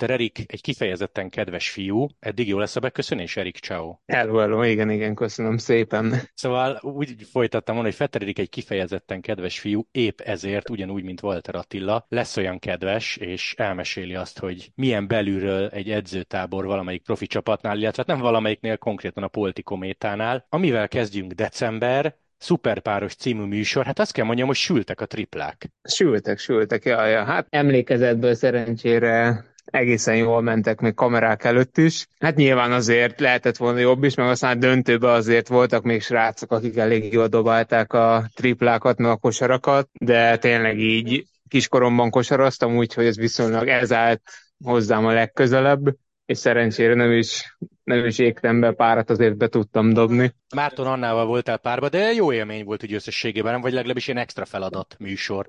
[0.00, 2.08] Fetter Erik egy kifejezetten kedves fiú.
[2.18, 3.56] Eddig jó lesz a beköszönés, Erik?
[3.56, 3.94] Ciao.
[4.06, 6.14] Hello, hello, igen, igen, köszönöm szépen.
[6.34, 11.22] Szóval úgy folytattam volna, hogy Fetter Erik egy kifejezetten kedves fiú, épp ezért, ugyanúgy, mint
[11.22, 17.26] Walter Attila, lesz olyan kedves, és elmeséli azt, hogy milyen belülről egy edzőtábor valamelyik profi
[17.26, 20.46] csapatnál, illetve nem valamelyiknél, konkrétan a Politikométánál.
[20.48, 25.70] Amivel kezdjünk december, szuperpáros című műsor, hát azt kell mondjam, hogy sültek a triplák.
[25.82, 27.24] Sültek, sültek, jaj, ja.
[27.24, 32.06] hát emlékezetből szerencsére egészen jól mentek még kamerák előtt is.
[32.18, 36.76] Hát nyilván azért lehetett volna jobb is, meg aztán döntőben azért voltak még srácok, akik
[36.76, 43.16] elég jól dobálták a triplákat, meg a kosarakat, de tényleg így kiskoromban kosaraztam, úgyhogy ez
[43.16, 44.22] viszonylag ez állt
[44.64, 49.92] hozzám a legközelebb, és szerencsére nem is, nem is égtem be párat, azért be tudtam
[49.92, 50.34] dobni.
[50.54, 53.60] Márton Annával voltál párba, de jó élmény volt úgy összességében?
[53.60, 55.46] Vagy legalábbis ilyen extra feladat műsor.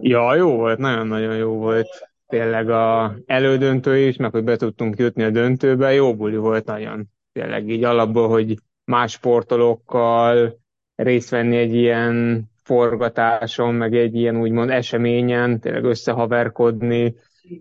[0.00, 2.11] Ja, jó volt, nagyon-nagyon jó volt.
[2.32, 7.08] Tényleg a elődöntő is, meg hogy be tudtunk jutni a döntőbe, jó buli volt nagyon.
[7.32, 10.58] Tényleg így alapból, hogy más sportolókkal
[10.94, 17.14] részt venni egy ilyen forgatáson, meg egy ilyen úgymond eseményen, tényleg összehaverkodni,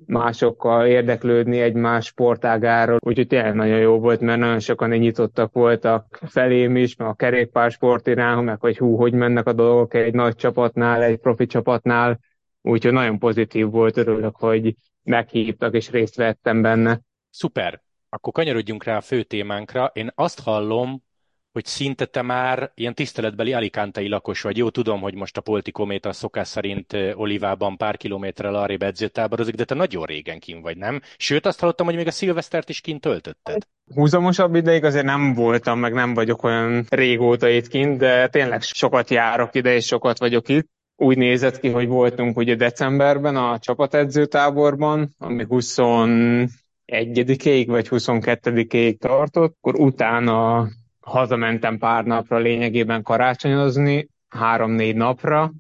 [0.05, 6.75] másokkal érdeklődni egymás sportágáról, úgyhogy tényleg nagyon jó volt, mert nagyon sokan nyitottak voltak felém
[6.75, 11.03] is, meg a kerékpársport irány, meg hogy hú, hogy mennek a dolgok egy nagy csapatnál,
[11.03, 12.19] egy profi csapatnál,
[12.61, 16.99] úgyhogy nagyon pozitív volt, örülök, hogy meghívtak és részt vettem benne.
[17.29, 17.81] Szuper!
[18.09, 19.91] Akkor kanyarodjunk rá a fő témánkra.
[19.93, 21.03] Én azt hallom,
[21.51, 24.57] hogy szinte te már ilyen tiszteletbeli alicantei lakos vagy.
[24.57, 29.75] Jó, tudom, hogy most a Politikométa szokás szerint Olivában pár kilométerrel arrébb edzőtáborozik, de te
[29.75, 31.01] nagyon régen kin vagy, nem?
[31.17, 33.67] Sőt, azt hallottam, hogy még a szilvesztert is kint töltötted.
[33.93, 39.09] Húzamosabb ideig azért nem voltam, meg nem vagyok olyan régóta itt kint, de tényleg sokat
[39.09, 40.69] járok ide, és sokat vagyok itt.
[41.01, 49.75] Úgy nézett ki, hogy voltunk ugye decemberben a csapatedzőtáborban, ami 21-ig vagy 22-ig tartott, akkor
[49.75, 50.67] utána
[50.99, 55.51] hazamentem pár napra lényegében karácsonyozni, három-négy napra,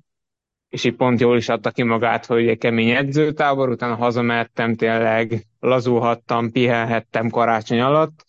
[0.69, 5.45] és így pont jól is adta ki magát, hogy egy kemény edzőtábor, utána hazamertem, tényleg
[5.59, 8.25] lazulhattam, pihenhettem karácsony alatt,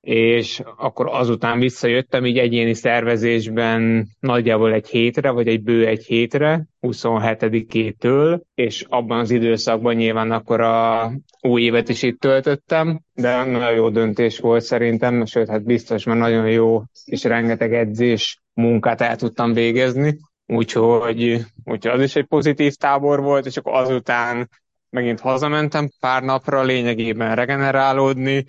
[0.00, 6.66] és akkor azután visszajöttem így egyéni szervezésben nagyjából egy hétre, vagy egy bő egy hétre,
[6.80, 13.72] 27-től, és abban az időszakban nyilván akkor a új évet is itt töltöttem, de nagyon
[13.72, 19.16] jó döntés volt szerintem, sőt, hát biztos, mert nagyon jó és rengeteg edzés munkát el
[19.16, 24.48] tudtam végezni, úgyhogy, úgyhogy az is egy pozitív tábor volt, és akkor azután
[24.90, 28.44] megint hazamentem pár napra lényegében regenerálódni,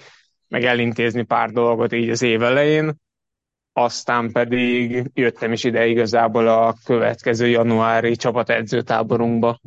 [0.49, 2.95] meg elintézni pár dolgot így az év elején,
[3.73, 9.59] aztán pedig jöttem is ide igazából a következő januári csapatedzőtáborunkba.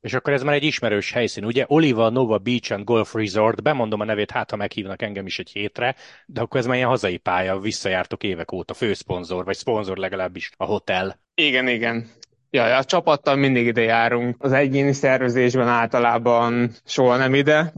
[0.00, 1.64] És akkor ez már egy ismerős helyszín, ugye?
[1.68, 5.50] Oliva Nova Beach and Golf Resort, bemondom a nevét, hát ha meghívnak engem is egy
[5.50, 5.94] hétre,
[6.26, 10.64] de akkor ez már ilyen hazai pálya, visszajártok évek óta, főszponzor, vagy szponzor legalábbis a
[10.64, 11.20] hotel.
[11.34, 12.10] Igen, igen.
[12.50, 14.36] Ja, a csapattal mindig ide járunk.
[14.42, 17.72] Az egyéni szervezésben általában soha nem ide,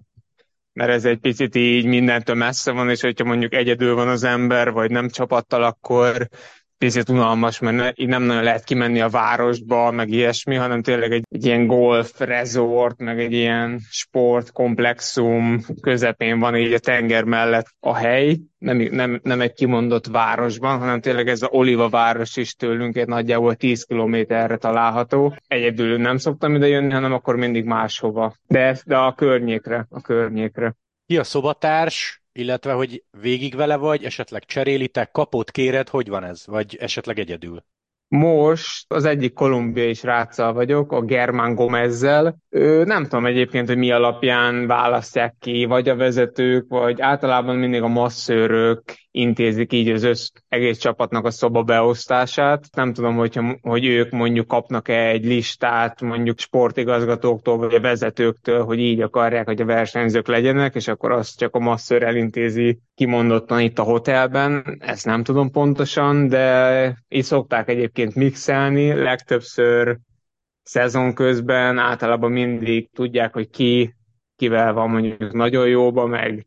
[0.77, 4.71] mert ez egy picit így mindentől messze van, és hogyha mondjuk egyedül van az ember,
[4.71, 6.29] vagy nem csapattal, akkor
[6.79, 11.25] picit unalmas, mert így nem nagyon lehet kimenni a városba, meg ilyesmi, hanem tényleg egy,
[11.29, 17.95] egy ilyen golf resort, meg egy ilyen sportkomplexum közepén van így a tenger mellett a
[17.95, 22.97] hely, nem, nem, nem egy kimondott városban, hanem tényleg ez a Oliva város is tőlünk
[22.97, 25.37] egy nagyjából 10 kilométerre található.
[25.47, 28.35] Egyedül nem szoktam ide jönni, hanem akkor mindig máshova.
[28.47, 30.75] De, de a környékre, a környékre.
[31.07, 36.47] Ki a szobatárs, illetve hogy végig vele vagy, esetleg cserélitek, kapott kéred, hogy van ez,
[36.47, 37.65] vagy esetleg egyedül?
[38.09, 42.37] Most az egyik kolumbiai sráccal vagyok, a Germán Gomezzel.
[42.51, 47.83] Ő, nem tudom egyébként, hogy mi alapján választják ki, vagy a vezetők, vagy általában mindig
[47.83, 52.65] a masszőrök intézik így az össz, egész csapatnak a szoba beosztását.
[52.73, 58.79] Nem tudom, hogyha, hogy ők mondjuk kapnak-e egy listát mondjuk sportigazgatóktól, vagy a vezetőktől, hogy
[58.79, 63.79] így akarják, hogy a versenyzők legyenek, és akkor azt csak a masszőr elintézi kimondottan itt
[63.79, 64.77] a hotelben.
[64.79, 68.93] Ezt nem tudom pontosan, de így szokták egyébként mixelni.
[68.93, 69.99] Legtöbbször
[70.63, 73.95] szezon közben általában mindig tudják, hogy ki
[74.37, 76.47] kivel van mondjuk nagyon jóba, meg,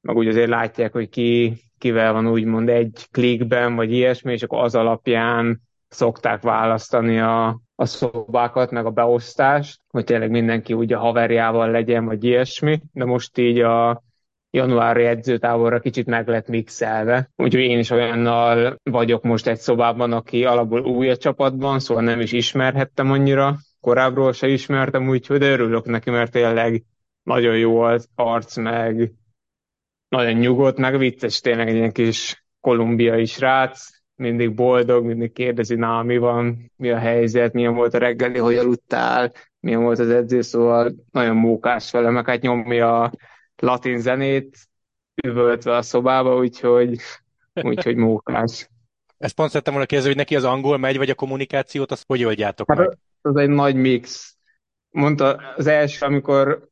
[0.00, 4.62] meg úgy azért látják, hogy ki kivel van úgymond egy klikben, vagy ilyesmi, és akkor
[4.62, 10.98] az alapján szokták választani a, a szobákat, meg a beosztást, hogy tényleg mindenki úgy a
[10.98, 14.02] haverjával legyen, vagy ilyesmi, de most így a
[14.50, 17.30] januári edzőtáborra kicsit meg lett mixelve.
[17.36, 22.20] Úgyhogy én is olyannal vagyok most egy szobában, aki alapból új a csapatban, szóval nem
[22.20, 26.84] is ismerhettem annyira, korábbról se ismertem, úgyhogy örülök neki, mert tényleg
[27.22, 29.12] nagyon jó az arc, meg
[30.08, 36.02] nagyon nyugodt, meg vicces tényleg egy ilyen kis kolumbiai srác, mindig boldog, mindig kérdezi, na,
[36.02, 40.40] mi van, mi a helyzet, milyen volt a reggeli, hogy aludtál, milyen volt az edző,
[40.40, 43.10] szóval nagyon mókás vele, meg hát nyomja
[43.62, 44.58] latin zenét,
[45.22, 46.98] üvöltve a szobába, úgyhogy,
[47.62, 48.68] úgyhogy mókás.
[49.18, 52.24] Ezt pont szerettem volna kérdezni, hogy neki az angol megy, vagy a kommunikációt, azt hogy
[52.24, 52.98] oldjátok hát meg?
[53.22, 54.36] Az egy nagy mix.
[54.90, 56.68] Mondta az első, amikor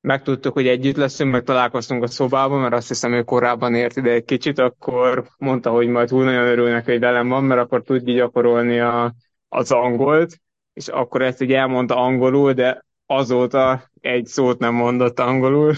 [0.00, 4.10] megtudtuk, hogy együtt leszünk, meg találkoztunk a szobában, mert azt hiszem, ő korábban ért ide
[4.10, 8.14] egy kicsit, akkor mondta, hogy majd hú, nagyon örülnek, hogy velem van, mert akkor tudja
[8.14, 9.14] gyakorolni a,
[9.48, 10.40] az angolt,
[10.72, 15.74] és akkor ezt így elmondta angolul, de azóta egy szót nem mondott angolul,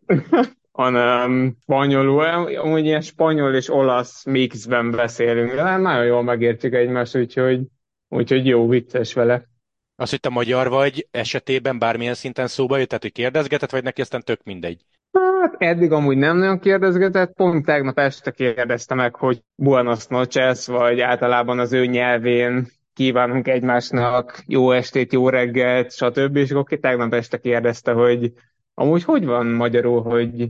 [0.72, 2.24] hanem spanyolul,
[2.56, 7.60] amúgy ilyen spanyol és olasz mixben beszélünk, de nagyon jól megértjük egymást, úgyhogy,
[8.08, 9.48] úgyhogy jó vicces vele.
[9.96, 14.00] Azt, hogy te magyar vagy, esetében bármilyen szinten szóba jött, tehát hogy kérdezgetett, vagy neki
[14.00, 14.84] aztán tök mindegy?
[15.12, 21.00] Hát eddig amúgy nem nagyon kérdezgetett, pont tegnap este kérdezte meg, hogy buenos noches, vagy
[21.00, 22.66] általában az ő nyelvén
[22.98, 26.36] kívánunk egymásnak jó estét, jó reggelt, stb.
[26.36, 28.32] És akkor tegnap este kérdezte, hogy
[28.74, 30.48] amúgy hogy van magyarul, hogy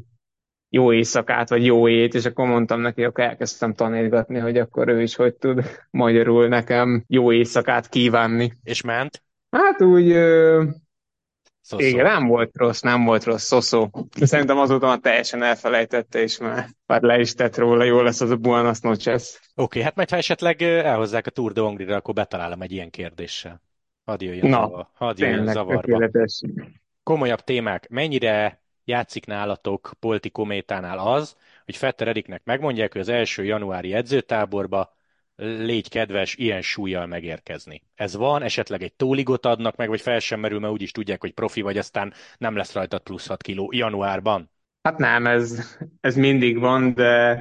[0.68, 5.02] jó éjszakát, vagy jó ét, és akkor mondtam neki, akkor elkezdtem tanítgatni, hogy akkor ő
[5.02, 8.52] is hogy tud magyarul nekem jó éjszakát kívánni.
[8.62, 9.22] És ment?
[9.50, 10.64] Hát úgy, ö...
[11.76, 13.90] igen, nem volt rossz, nem volt rossz, szoszó.
[14.18, 18.20] De szerintem azóta már teljesen elfelejtette, és már, már le is tett róla, jó lesz
[18.20, 19.40] az a Buenos Noches.
[19.40, 22.90] Oké, okay, hát majd ha esetleg elhozzák a Tour de Hongrie-ra, akkor betalálom egy ilyen
[22.90, 23.62] kérdéssel.
[24.04, 25.80] Hadd jöjjön, Na, zavar, hadd jöjjön tényleg, zavarba.
[25.80, 26.40] Tökéletes.
[27.02, 27.88] Komolyabb témák.
[27.88, 34.96] Mennyire játszik nálatok Polti Kométánál az, hogy Fetter Eriknek megmondják, hogy az első januári edzőtáborba
[35.40, 37.82] légy kedves ilyen súlyjal megérkezni.
[37.94, 41.32] Ez van, esetleg egy tóligot adnak meg, vagy fel sem merül, mert úgyis tudják, hogy
[41.32, 44.50] profi vagy, aztán nem lesz rajtad plusz 6 kiló januárban.
[44.82, 47.34] Hát nem, ez, ez mindig van, de...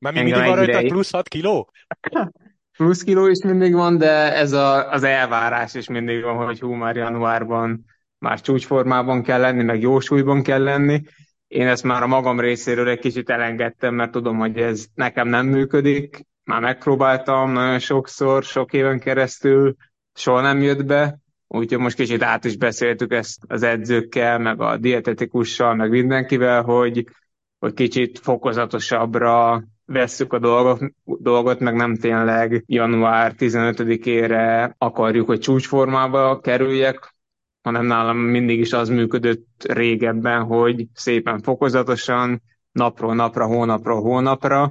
[0.00, 1.70] Már mi mindig van rajtad plusz 6 kiló?
[2.76, 6.72] plusz kiló is mindig van, de ez a, az elvárás is mindig van, hogy hú,
[6.72, 7.84] már januárban
[8.18, 11.02] már csúcsformában kell lenni, meg jó súlyban kell lenni.
[11.48, 15.46] Én ezt már a magam részéről egy kicsit elengedtem, mert tudom, hogy ez nekem nem
[15.46, 16.26] működik.
[16.44, 19.74] Már megpróbáltam nagyon sokszor, sok éven keresztül,
[20.14, 24.76] soha nem jött be, úgyhogy most kicsit át is beszéltük ezt az edzőkkel, meg a
[24.76, 27.04] dietetikussal, meg mindenkivel, hogy,
[27.58, 36.40] hogy kicsit fokozatosabbra vesszük a dolgot, dolgot, meg nem tényleg január 15-ére akarjuk, hogy csúcsformába
[36.40, 37.16] kerüljek,
[37.62, 44.70] hanem nálam mindig is az működött régebben, hogy szépen fokozatosan, napról napra, hónapról hónapra,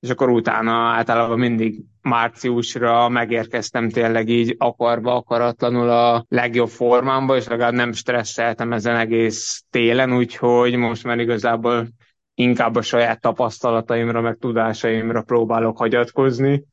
[0.00, 7.46] és akkor utána általában mindig márciusra megérkeztem tényleg így akarva, akaratlanul a legjobb formámba, és
[7.46, 11.88] legalább nem stresszeltem ezen egész télen, úgyhogy most már igazából
[12.34, 16.64] inkább a saját tapasztalataimra, meg tudásaimra próbálok hagyatkozni,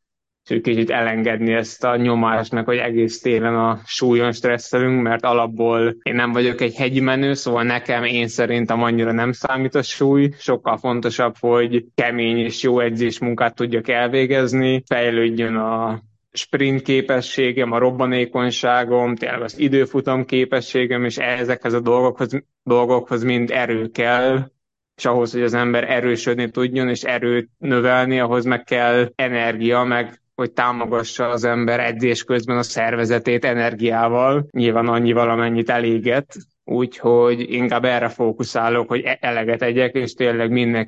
[0.49, 5.95] és kicsit elengedni ezt a nyomást, meg hogy egész télen a súlyon stresszelünk, mert alapból
[6.03, 10.29] én nem vagyok egy hegyi menő, szóval nekem én szerintem annyira nem számít a súly,
[10.38, 17.77] sokkal fontosabb, hogy kemény és jó edzés munkát tudjak elvégezni, fejlődjön a sprint képességem, a
[17.77, 24.51] robbanékonyságom, tényleg az időfutam képességem, és ezekhez a dolgokhoz, dolgokhoz mind erő kell,
[24.95, 30.22] és ahhoz, hogy az ember erősödni tudjon, és erőt növelni, ahhoz meg kell energia, meg
[30.38, 37.86] hogy támogassa az ember edzés közben a szervezetét energiával, nyilván annyival, amennyit eléget, úgyhogy inkább
[37.86, 40.88] erre fókuszálok, hogy e- eleget egyek, és tényleg minden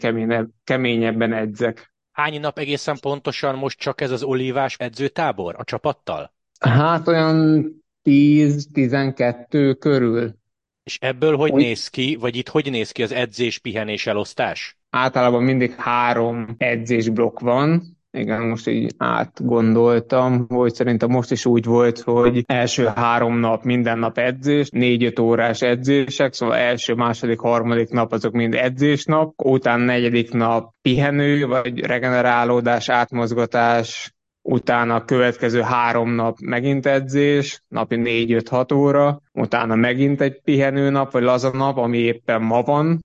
[0.64, 1.94] keményebben edzek.
[2.12, 6.34] Hány nap egészen pontosan most csak ez az olívás edzőtábor a csapattal?
[6.60, 7.66] Hát olyan
[8.04, 10.34] 10-12 körül.
[10.84, 11.62] És ebből hogy Úgy...
[11.62, 14.78] néz ki, vagy itt hogy néz ki az edzés-pihenés elosztás?
[14.90, 22.00] Általában mindig három edzésblokk van, igen, most így átgondoltam, hogy szerintem most is úgy volt,
[22.00, 28.12] hogy első három nap minden nap edzés, négy-öt órás edzések, szóval első, második, harmadik nap
[28.12, 36.40] azok mind edzésnap, utána negyedik nap pihenő, vagy regenerálódás, átmozgatás, utána a következő három nap
[36.40, 42.42] megint edzés, napi 4-5-6 óra, utána megint egy pihenő nap, vagy laza nap, ami éppen
[42.42, 43.04] ma van,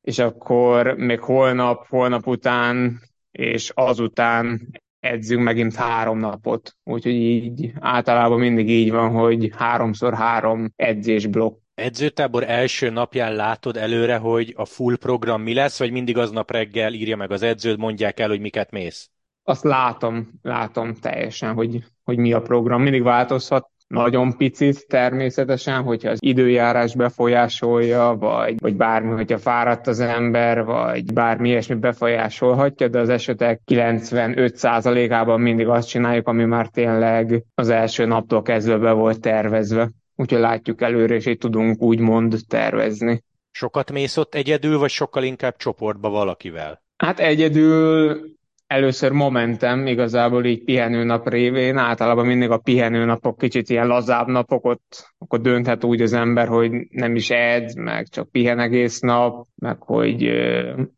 [0.00, 3.00] és akkor még holnap, holnap után
[3.36, 4.68] és azután
[5.00, 6.76] edzünk megint három napot.
[6.84, 11.60] Úgyhogy így általában mindig így van, hogy háromszor három edzésblokk.
[11.74, 16.92] Edzőtábor első napján látod előre, hogy a full program mi lesz, vagy mindig aznap reggel
[16.92, 19.10] írja meg az edződ, mondják el, hogy miket mész?
[19.42, 22.82] Azt látom, látom teljesen, hogy, hogy mi a program.
[22.82, 30.00] Mindig változhat nagyon picit természetesen, hogyha az időjárás befolyásolja, vagy, vagy bármi, hogyha fáradt az
[30.00, 37.44] ember, vagy bármi ilyesmi befolyásolhatja, de az esetek 95%-ában mindig azt csináljuk, ami már tényleg
[37.54, 39.90] az első naptól kezdve be volt tervezve.
[40.16, 43.22] Úgyhogy látjuk előre, és így tudunk úgymond tervezni.
[43.50, 46.82] Sokat mész ott egyedül, vagy sokkal inkább csoportba valakivel?
[46.96, 48.20] Hát egyedül
[48.66, 55.14] először momentem igazából így pihenőnap révén, általában mindig a pihenőnapok kicsit ilyen lazább napok, ott
[55.18, 59.82] akkor dönthet úgy az ember, hogy nem is edz, meg csak pihen egész nap, meg
[59.82, 60.30] hogy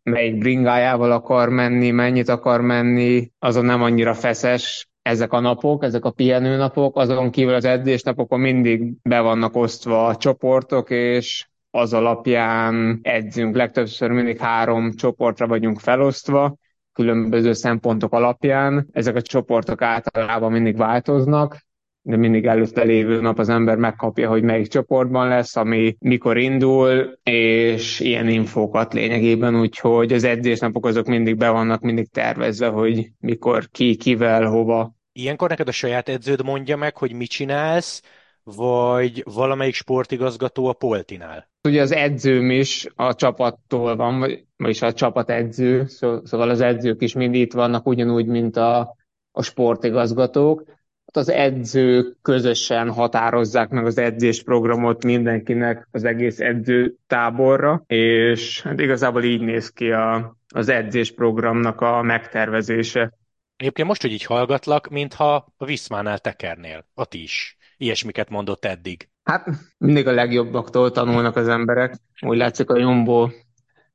[0.02, 6.04] melyik bringájával akar menni, mennyit akar menni, azon nem annyira feszes, ezek a napok, ezek
[6.04, 12.98] a pihenőnapok, azon kívül az edzésnapokon mindig be vannak osztva a csoportok, és az alapján
[13.02, 13.56] edzünk.
[13.56, 16.56] Legtöbbször mindig három csoportra vagyunk felosztva,
[16.98, 18.88] különböző szempontok alapján.
[18.92, 21.66] Ezek a csoportok általában mindig változnak,
[22.02, 27.18] de mindig előtte lévő nap az ember megkapja, hogy melyik csoportban lesz, ami mikor indul,
[27.22, 33.68] és ilyen infókat lényegében, úgyhogy az edzésnapok azok mindig be vannak mindig tervezve, hogy mikor
[33.70, 34.94] ki, kivel, hova.
[35.12, 38.02] Ilyenkor neked a saját edződ mondja meg, hogy mit csinálsz,
[38.42, 41.50] vagy valamelyik sportigazgató a Poltinál?
[41.68, 47.14] Ugye az edzőm is a csapattól van, vagy, vagyis a csapatedző, szóval az edzők is
[47.14, 48.96] mind itt vannak, ugyanúgy, mint a,
[49.32, 50.62] a sportigazgatók.
[50.66, 59.22] Hát az edzők közösen határozzák meg az edzésprogramot mindenkinek az egész edzőtáborra, és hát igazából
[59.22, 63.12] így néz ki a, az edzésprogramnak a megtervezése.
[63.56, 69.08] Egyébként most, hogy így hallgatlak, mintha a Viszmánál tekernél, a ti is ilyesmiket mondott eddig?
[69.28, 71.94] Hát mindig a legjobbaktól tanulnak az emberek.
[72.20, 73.28] Úgy látszik, a Jumbo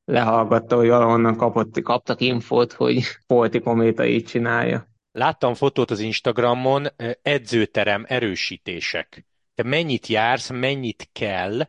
[0.05, 4.87] lehallgatta, hogy valahonnan kapott, kaptak infót, hogy Polti Kométa így csinálja.
[5.11, 6.87] Láttam fotót az Instagramon,
[7.21, 9.25] edzőterem erősítések.
[9.55, 11.61] Te mennyit jársz, mennyit kell,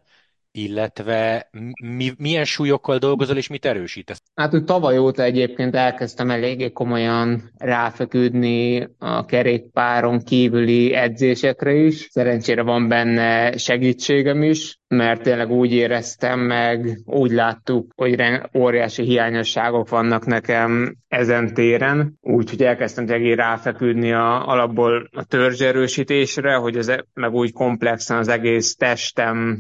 [0.57, 1.49] illetve
[1.83, 4.23] mi, milyen súlyokkal dolgozol, és mit erősítesz?
[4.35, 12.09] Hát úgy tavaly óta egyébként elkezdtem eléggé komolyan ráfeküdni a kerékpáron kívüli edzésekre is.
[12.11, 18.23] Szerencsére van benne segítségem is, mert tényleg úgy éreztem meg, úgy láttuk, hogy
[18.57, 26.77] óriási hiányosságok vannak nekem ezen téren, úgyhogy elkezdtem tényleg ráfeküdni a, alapból a törzserősítésre, hogy
[26.77, 29.59] ez meg úgy komplexen az egész testem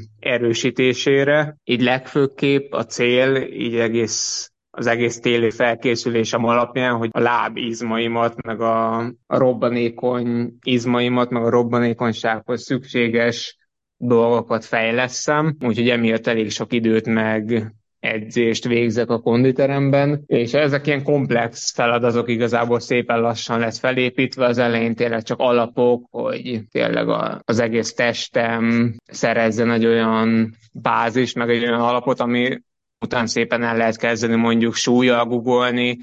[0.84, 1.56] erősítésére.
[1.64, 8.60] Így legfőképp a cél, így egész az egész téli felkészülésem alapján, hogy a lábizmaimat, meg
[8.60, 13.56] a, a robbanékony izmaimat, meg a robbanékonysághoz szükséges
[13.96, 17.72] dolgokat fejleszem, úgyhogy emiatt elég sok időt meg
[18.04, 24.58] edzést végzek a konditeremben, és ezek ilyen komplex feladatok igazából szépen lassan lesz felépítve, az
[24.58, 27.08] elején tényleg csak alapok, hogy tényleg
[27.44, 32.58] az egész testem szerezzen egy olyan bázis, meg egy olyan alapot, ami
[33.00, 35.99] után szépen el lehet kezdeni mondjuk súlyjal googolni,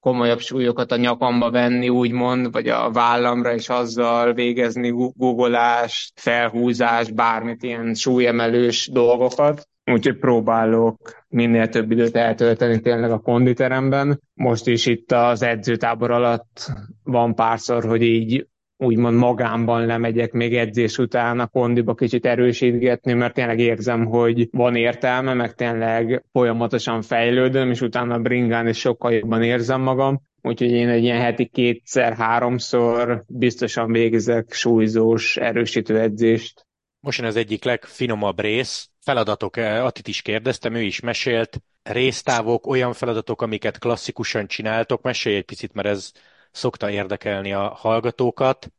[0.00, 7.62] komolyabb súlyokat a nyakamba venni, úgymond, vagy a vállamra, és azzal végezni googolás, felhúzás, bármit
[7.62, 9.68] ilyen súlyemelős dolgokat.
[9.92, 14.20] Úgyhogy próbálok minél több időt eltölteni tényleg a konditeremben.
[14.34, 20.98] Most is itt az edzőtábor alatt van párszor, hogy így úgymond magámban lemegyek még edzés
[20.98, 27.70] után a kondiba kicsit erősítgetni, mert tényleg érzem, hogy van értelme, meg tényleg folyamatosan fejlődöm,
[27.70, 30.20] és utána a bringán is sokkal jobban érzem magam.
[30.42, 36.66] Úgyhogy én egy ilyen heti kétszer-háromszor biztosan végzek súlyzós erősítő edzést.
[37.00, 38.90] Most az egyik legfinomabb rész.
[39.08, 41.62] Feladatok, eh, Attit is kérdeztem, ő is mesélt.
[41.82, 45.02] Résztávok, olyan feladatok, amiket klasszikusan csináltok.
[45.02, 46.12] Mesélj egy picit, mert ez
[46.50, 48.72] szokta érdekelni a hallgatókat.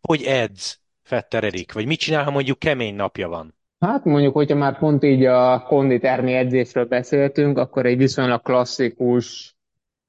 [0.00, 1.72] Hogy edz Fetter Erik?
[1.72, 3.54] Vagy mit csinál, ha mondjuk kemény napja van?
[3.78, 9.56] Hát mondjuk, hogyha már pont így a konditermi edzésről beszéltünk, akkor egy viszonylag klasszikus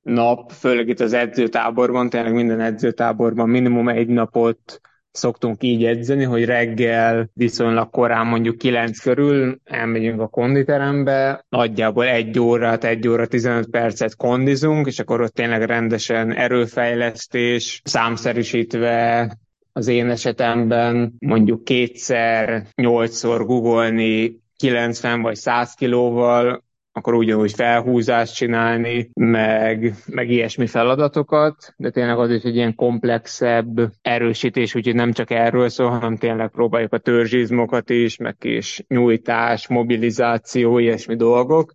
[0.01, 4.81] nap, főleg itt az edzőtáborban, tényleg minden edzőtáborban minimum egy napot
[5.17, 12.39] szoktunk így edzeni, hogy reggel viszonylag korán mondjuk 9 körül elmegyünk a konditerembe, nagyjából egy
[12.39, 19.31] órát, egy óra 15 percet kondizunk, és akkor ott tényleg rendesen erőfejlesztés, számszerűsítve
[19.73, 26.63] az én esetemben mondjuk kétszer, nyolcszor googolni 90 vagy 100 kilóval,
[26.97, 33.91] akkor ugyanúgy felhúzást csinálni, meg, meg ilyesmi feladatokat, de tényleg az is egy ilyen komplexebb
[34.01, 39.67] erősítés, úgyhogy nem csak erről szól, hanem tényleg próbáljuk a törzsizmokat is, meg is nyújtás,
[39.67, 41.73] mobilizáció, ilyesmi dolgok,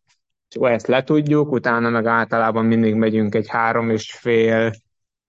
[0.49, 4.73] és ezt letudjuk, utána meg általában mindig megyünk egy három és fél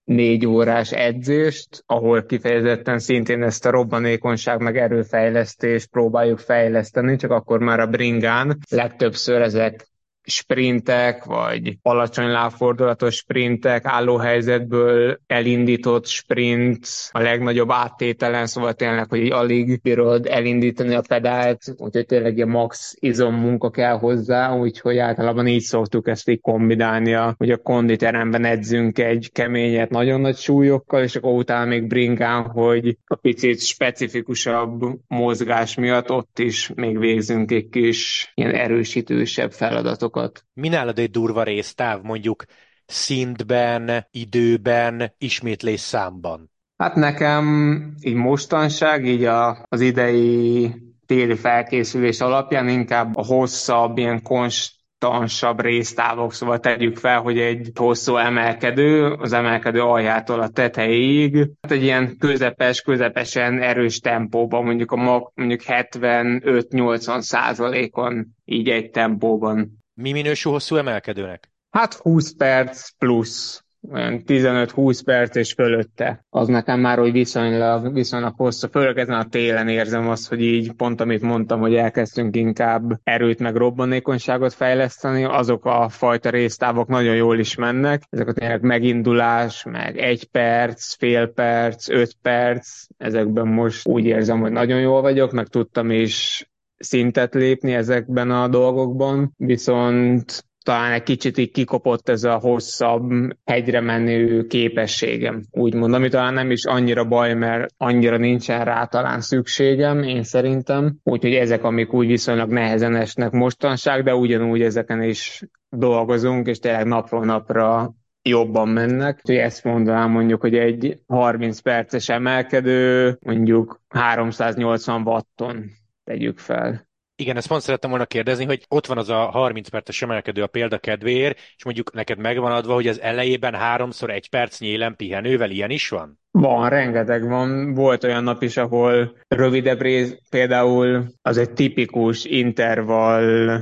[0.03, 7.59] négy órás edzést, ahol kifejezetten szintén ezt a robbanékonyság meg erőfejlesztést próbáljuk fejleszteni, csak akkor
[7.59, 9.87] már a bringán legtöbbször ezek
[10.23, 19.81] sprintek, vagy alacsony lábfordulatos sprintek, állóhelyzetből elindított sprint, a legnagyobb áttételen, szóval tényleg, hogy alig
[19.81, 25.61] bírod elindítani a pedált, úgyhogy tényleg a max izom munka kell hozzá, úgyhogy általában így
[25.61, 31.33] szoktuk ezt így kombinálni, hogy a konditeremben edzünk egy keményet nagyon nagy súlyokkal, és akkor
[31.33, 38.31] utána még bringán, hogy a picit specifikusabb mozgás miatt ott is még végzünk egy kis
[38.35, 40.45] ilyen erősítősebb feladatok sokat.
[40.53, 42.43] Mi nálad egy durva résztáv, mondjuk
[42.85, 46.51] szintben, időben, ismétlés számban?
[46.77, 50.73] Hát nekem így mostanság, így a, az idei
[51.05, 58.15] téli felkészülés alapján inkább a hosszabb, ilyen konstansabb résztávok, szóval tegyük fel, hogy egy hosszú
[58.15, 65.31] emelkedő, az emelkedő aljától a tetejéig, hát egy ilyen közepes, közepesen erős tempóban, mondjuk a
[65.35, 69.82] mondjuk 75-80 százalékon így egy tempóban.
[69.93, 71.51] Mi minősül hosszú emelkedőnek?
[71.69, 76.25] Hát 20 perc plusz, olyan 15-20 perc és fölötte.
[76.29, 78.67] Az nekem már úgy viszonylag, viszonylag hosszú.
[78.67, 83.39] Főleg ezen a télen érzem azt, hogy így pont amit mondtam, hogy elkezdtünk inkább erőt
[83.39, 88.03] meg robbanékonyságot fejleszteni, azok a fajta résztávok nagyon jól is mennek.
[88.09, 94.39] Ezek a tényleg megindulás, meg egy perc, fél perc, öt perc, ezekben most úgy érzem,
[94.39, 96.47] hogy nagyon jól vagyok, meg tudtam is
[96.83, 103.11] szintet lépni ezekben a dolgokban, viszont talán egy kicsit így kikopott ez a hosszabb
[103.45, 109.21] hegyre menő képességem, úgymond, ami talán nem is annyira baj, mert annyira nincsen rá talán
[109.21, 110.97] szükségem, én szerintem.
[111.03, 116.85] Úgyhogy ezek, amik úgy viszonylag nehezen esnek mostanság, de ugyanúgy ezeken is dolgozunk, és tényleg
[116.85, 119.15] napról napra jobban mennek.
[119.15, 125.69] Úgyhogy ezt mondanám mondjuk, hogy egy 30 perces emelkedő mondjuk 380 watton
[126.03, 126.87] tegyük fel.
[127.15, 130.47] Igen, ezt pont szerettem volna kérdezni, hogy ott van az a 30 perces emelkedő a
[130.47, 135.49] példa kedvéért, és mondjuk neked megvan adva, hogy az elejében háromszor egy perc nyélen pihenővel
[135.49, 136.19] ilyen is van?
[136.31, 137.73] Van, rengeteg van.
[137.73, 143.59] Volt olyan nap is, ahol rövidebb rész, például az egy tipikus intervall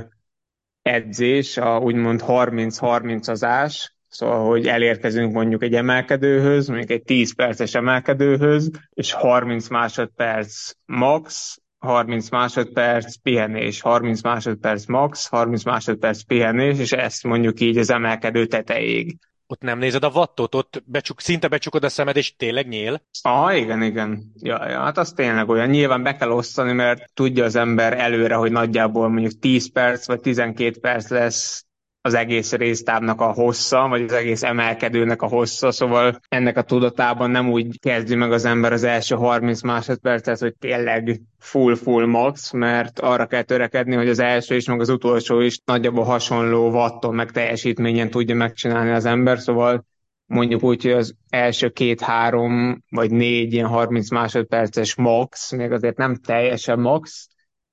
[0.82, 7.74] edzés, a úgymond 30-30 azás, Szóval, hogy elérkezünk mondjuk egy emelkedőhöz, mondjuk egy 10 perces
[7.74, 16.92] emelkedőhöz, és 30 másodperc max, 30 másodperc pihenés, 30 másodperc max, 30 másodperc pihenés, és
[16.92, 19.18] ezt mondjuk így az emelkedő tetejéig.
[19.46, 23.02] Ott nem nézed a wattot, ott becsuk, szinte becsukod a szemed, és tényleg nyél?
[23.22, 24.32] Ah, igen, igen.
[24.40, 25.68] Ja, ja, hát az tényleg olyan.
[25.68, 30.20] Nyilván be kell osztani, mert tudja az ember előre, hogy nagyjából mondjuk 10 perc vagy
[30.20, 31.66] 12 perc lesz
[32.04, 37.30] az egész résztávnak a hossza, vagy az egész emelkedőnek a hossza, szóval ennek a tudatában
[37.30, 43.00] nem úgy kezdi meg az ember az első 30 másodpercet, hogy tényleg full-full max, mert
[43.00, 47.30] arra kell törekedni, hogy az első is, meg az utolsó is nagyjából hasonló watton, meg
[47.30, 49.86] teljesítményen tudja megcsinálni az ember, szóval
[50.26, 56.14] mondjuk úgy, hogy az első két-három vagy négy ilyen 30 másodperces max, még azért nem
[56.14, 57.28] teljesen max,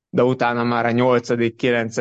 [0.10, 1.96] de utána már a 8., 9.,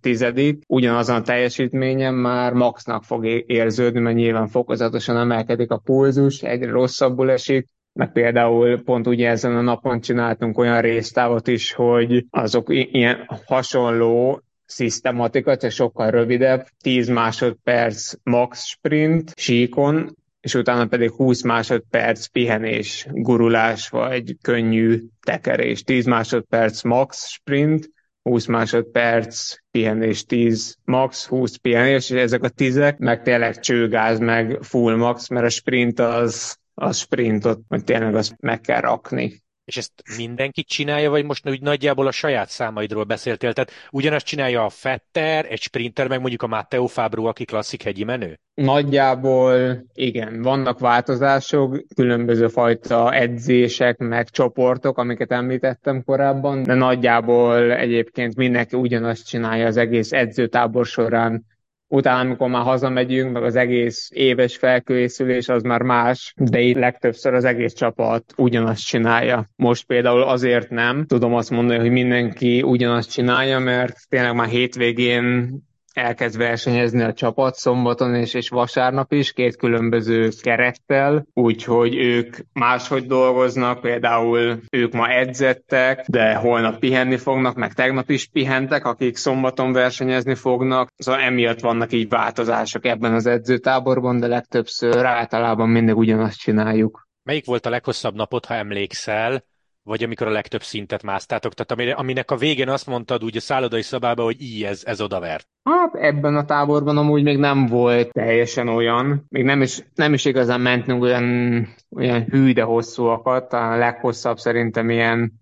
[0.00, 0.32] 10.
[0.66, 7.30] ugyanazon a teljesítményen már maxnak fog érződni, mert nyilván fokozatosan emelkedik a pulzus, egyre rosszabbul
[7.30, 13.26] esik, meg például pont ugye ezen a napon csináltunk olyan résztávot is, hogy azok ilyen
[13.46, 22.26] hasonló szisztematika, csak sokkal rövidebb, 10 másodperc max sprint síkon, és utána pedig 20 másodperc
[22.26, 25.82] pihenés, gurulás vagy könnyű tekerés.
[25.82, 27.90] 10 másodperc max sprint,
[28.22, 34.58] 20 másodperc pihenés, 10 max, 20 pihenés, és ezek a tízek meg tényleg csőgáz, meg
[34.62, 39.42] full max, mert a sprint az, az sprintot, hogy tényleg azt meg kell rakni.
[39.72, 43.52] És ezt mindenki csinálja, vagy most úgy nagyjából a saját számaidról beszéltél?
[43.52, 48.04] Tehát ugyanazt csinálja a Fetter, egy sprinter, meg mondjuk a Matteo Fabro, aki klasszik hegyi
[48.04, 48.38] menő?
[48.54, 58.36] Nagyjából igen, vannak változások, különböző fajta edzések, meg csoportok, amiket említettem korábban, de nagyjából egyébként
[58.36, 61.44] mindenki ugyanazt csinálja az egész edzőtábor során,
[61.92, 67.34] utána, amikor már hazamegyünk, meg az egész éves felkészülés az már más, de itt legtöbbször
[67.34, 69.50] az egész csapat ugyanazt csinálja.
[69.56, 75.50] Most például azért nem tudom azt mondani, hogy mindenki ugyanazt csinálja, mert tényleg már hétvégén
[75.96, 83.06] elkezd versenyezni a csapat szombaton és, és vasárnap is, két különböző kerettel, úgyhogy ők máshogy
[83.06, 89.72] dolgoznak, például ők ma edzettek, de holnap pihenni fognak, meg tegnap is pihentek, akik szombaton
[89.72, 96.38] versenyezni fognak, szóval emiatt vannak így változások ebben az edzőtáborban, de legtöbbször általában mindig ugyanazt
[96.38, 97.06] csináljuk.
[97.22, 99.44] Melyik volt a leghosszabb napot, ha emlékszel,
[99.82, 101.54] vagy amikor a legtöbb szintet másztátok?
[101.54, 105.46] Tehát aminek a végén azt mondtad úgy a szállodai szabába, hogy így ez, ez odavert.
[105.64, 109.24] Hát ebben a táborban amúgy még nem volt teljesen olyan.
[109.28, 113.52] Még nem is, nem is igazán mentünk olyan, olyan hű, de hosszúakat.
[113.52, 115.32] A leghosszabb szerintem ilyen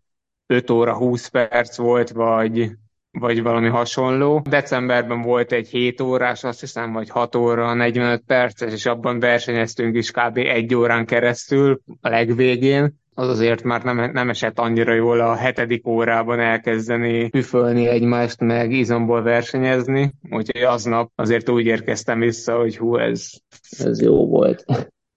[0.46, 2.70] 5 óra 20 perc volt, vagy
[3.12, 4.42] vagy valami hasonló.
[4.48, 9.96] Decemberben volt egy 7 órás, azt hiszem, vagy 6 óra, 45 perces, és abban versenyeztünk
[9.96, 10.36] is kb.
[10.36, 15.86] egy órán keresztül a legvégén az azért már nem, nem esett annyira jól a hetedik
[15.86, 22.96] órában elkezdeni püfölni egymást, meg izomból versenyezni, úgyhogy aznap azért úgy érkeztem vissza, hogy hú,
[22.96, 23.30] ez,
[23.78, 24.64] ez jó volt.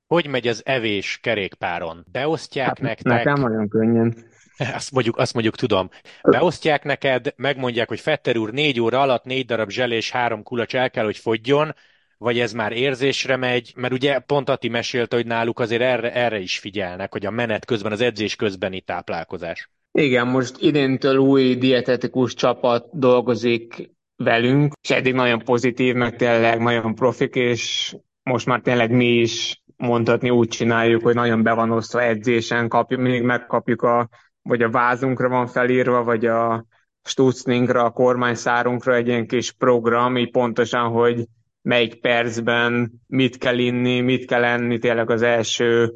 [0.08, 2.06] Hogy megy az evés kerékpáron?
[2.12, 3.26] Beosztják hát, nektek?
[3.26, 4.16] Nekem nagyon könnyen.
[4.58, 5.90] Azt mondjuk, azt mondjuk tudom.
[6.22, 10.76] Beosztják neked, megmondják, hogy Fetter úr négy óra alatt négy darab zselé és három kulacs
[10.76, 11.76] el kell, hogy fogjon,
[12.24, 16.40] vagy ez már érzésre megy, mert ugye pont Ati mesélte, hogy náluk azért erre, erre
[16.40, 19.70] is figyelnek, hogy a menet közben, az edzés közbeni táplálkozás.
[19.92, 26.96] Igen, most idéntől új dietetikus csapat dolgozik velünk, és eddig nagyon pozitív, meg tényleg nagyon
[26.96, 32.02] profik, és most már tényleg mi is mondhatni úgy csináljuk, hogy nagyon be van osztva
[32.02, 34.10] edzésen, kapjuk, mindig megkapjuk a,
[34.42, 36.66] vagy a vázunkra van felírva, vagy a
[37.04, 41.26] stucninkra, a kormányszárunkra egy ilyen kis program, így pontosan, hogy
[41.64, 45.94] melyik percben mit kell inni, mit kell enni, tényleg az első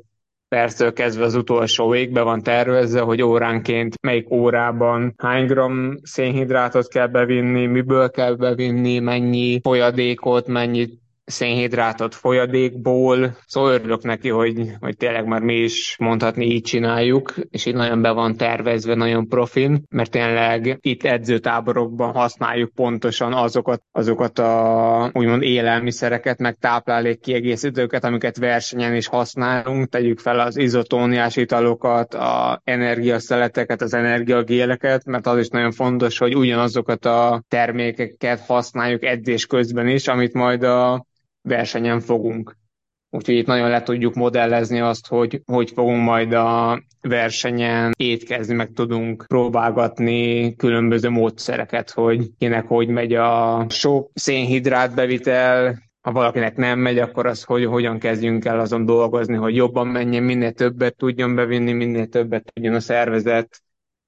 [0.48, 7.08] perctől kezdve az utolsó végbe van tervezve, hogy óránként melyik órában hány gram szénhidrátot kell
[7.08, 10.90] bevinni, miből kell bevinni, mennyi folyadékot, mennyi
[11.28, 17.66] szénhidrátot folyadékból, szóval örülök neki, hogy, hogy tényleg már mi is mondhatni így csináljuk, és
[17.66, 24.40] így nagyon be van tervezve, nagyon profin, mert tényleg itt edzőtáborokban használjuk pontosan azokat, azokat
[24.40, 32.14] a úgymond élelmiszereket, meg táplálék kiegészítőket, amiket versenyen is használunk, tegyük fel az izotóniás italokat,
[32.14, 39.46] a energiaszeleteket, az energiagéleket, mert az is nagyon fontos, hogy ugyanazokat a termékeket használjuk edzés
[39.46, 41.06] közben is, amit majd a
[41.48, 42.58] versenyen fogunk.
[43.10, 48.72] Úgyhogy itt nagyon le tudjuk modellezni azt, hogy hogy fogunk majd a versenyen étkezni, meg
[48.74, 56.80] tudunk próbálgatni különböző módszereket, hogy kinek hogy megy a sok szénhidrát bevitel, ha valakinek nem
[56.80, 61.36] megy, akkor az, hogy hogyan kezdjünk el azon dolgozni, hogy jobban menjen, minél többet tudjon
[61.36, 63.62] bevinni, minél többet tudjon a szervezet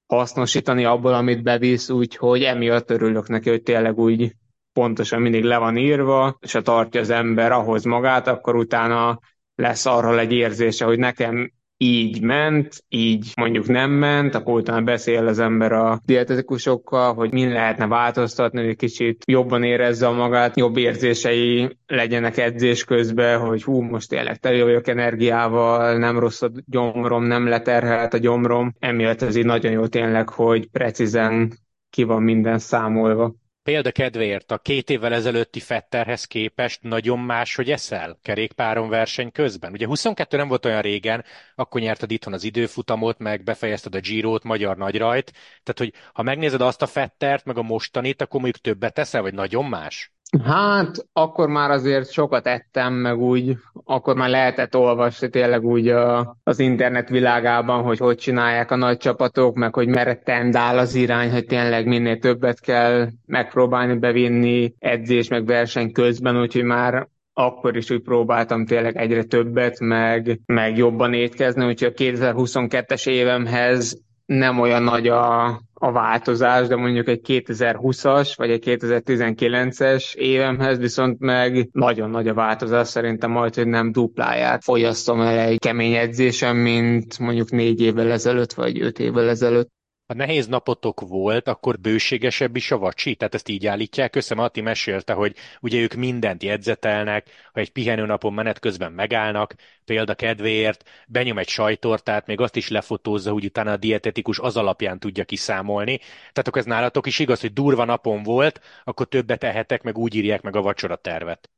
[0.07, 4.35] hasznosítani abból, amit bevisz, úgyhogy emiatt örülök neki, hogy tényleg úgy
[4.79, 9.19] pontosan mindig le van írva, és ha tartja az ember ahhoz magát, akkor utána
[9.55, 15.27] lesz arról egy érzése, hogy nekem így ment, így mondjuk nem ment, akkor utána beszél
[15.27, 21.77] az ember a dietetikusokkal, hogy min lehetne változtatni, hogy kicsit jobban érezze magát, jobb érzései
[21.87, 27.47] legyenek edzés közben, hogy hú, most tényleg tele vagyok energiával, nem rossz a gyomrom, nem
[27.47, 28.73] leterhelt a gyomrom.
[28.79, 31.53] Emiatt ez így nagyon jó tényleg, hogy precízen
[31.89, 33.33] ki van minden számolva.
[33.69, 39.71] Példa kedvéért a két évvel ezelőtti Fetterhez képest nagyon más, hogy eszel kerékpáron verseny közben.
[39.71, 44.43] Ugye 22 nem volt olyan régen, akkor nyerted itthon az időfutamot, meg befejezted a Girót,
[44.43, 45.31] magyar nagyrajt.
[45.63, 49.33] Tehát, hogy ha megnézed azt a Fettert, meg a mostanit, akkor mondjuk többet teszel, vagy
[49.33, 50.11] nagyon más?
[50.43, 56.37] Hát, akkor már azért sokat ettem, meg úgy, akkor már lehetett olvasni tényleg úgy a,
[56.43, 61.31] az internet világában, hogy hogy csinálják a nagy csapatok, meg hogy merre tendál az irány,
[61.31, 67.89] hogy tényleg minél többet kell megpróbálni bevinni edzés, meg verseny közben, úgyhogy már akkor is
[67.89, 74.83] úgy próbáltam tényleg egyre többet, meg, meg jobban étkezni, úgyhogy a 2022-es évemhez nem olyan
[74.83, 75.45] nagy a,
[75.79, 82.33] a változás, de mondjuk egy 2020-as vagy egy 2019-es évemhez viszont meg nagyon nagy a
[82.33, 88.11] változás, szerintem majd, hogy nem dupláját folyasztom el egy kemény edzésem, mint mondjuk négy évvel
[88.11, 89.71] ezelőtt, vagy öt évvel ezelőtt
[90.09, 93.15] ha nehéz napotok volt, akkor bőségesebb is a vacsi?
[93.15, 94.35] Tehát ezt így állítják össze?
[94.35, 100.89] Mati mesélte, hogy ugye ők mindent jegyzetelnek, ha egy pihenőnapon menet közben megállnak, példa kedvéért,
[101.07, 105.97] benyom egy sajtortát, még azt is lefotózza, hogy utána a dietetikus az alapján tudja kiszámolni.
[105.97, 110.15] Tehát akkor ez nálatok is igaz, hogy durva napon volt, akkor többet ehetek, meg úgy
[110.15, 111.49] írják meg a vacsora tervet.